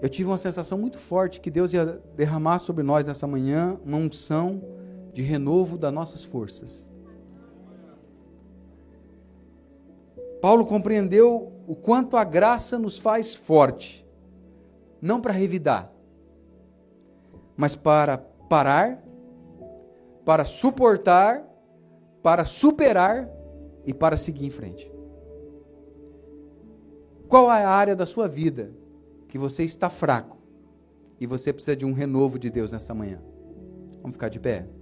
eu 0.00 0.08
tive 0.08 0.30
uma 0.30 0.38
sensação 0.38 0.78
muito 0.78 0.96
forte 0.96 1.40
que 1.40 1.50
Deus 1.50 1.72
ia 1.72 2.00
derramar 2.14 2.60
sobre 2.60 2.84
nós 2.84 3.08
nessa 3.08 3.26
manhã 3.26 3.80
uma 3.84 3.96
unção 3.96 4.77
de 5.18 5.24
renovo 5.24 5.76
das 5.76 5.92
nossas 5.92 6.22
forças. 6.22 6.88
Paulo 10.40 10.64
compreendeu 10.64 11.52
o 11.66 11.74
quanto 11.74 12.16
a 12.16 12.22
graça 12.22 12.78
nos 12.78 13.00
faz 13.00 13.34
forte, 13.34 14.06
não 15.02 15.20
para 15.20 15.32
revidar, 15.32 15.92
mas 17.56 17.74
para 17.74 18.16
parar, 18.16 19.02
para 20.24 20.44
suportar, 20.44 21.44
para 22.22 22.44
superar 22.44 23.28
e 23.84 23.92
para 23.92 24.16
seguir 24.16 24.46
em 24.46 24.50
frente. 24.50 24.88
Qual 27.28 27.50
é 27.50 27.64
a 27.64 27.70
área 27.70 27.96
da 27.96 28.06
sua 28.06 28.28
vida 28.28 28.70
que 29.26 29.36
você 29.36 29.64
está 29.64 29.90
fraco 29.90 30.38
e 31.18 31.26
você 31.26 31.52
precisa 31.52 31.76
de 31.76 31.84
um 31.84 31.92
renovo 31.92 32.38
de 32.38 32.50
Deus 32.50 32.70
nessa 32.70 32.94
manhã? 32.94 33.20
Vamos 34.00 34.14
ficar 34.14 34.28
de 34.28 34.38
pé? 34.38 34.77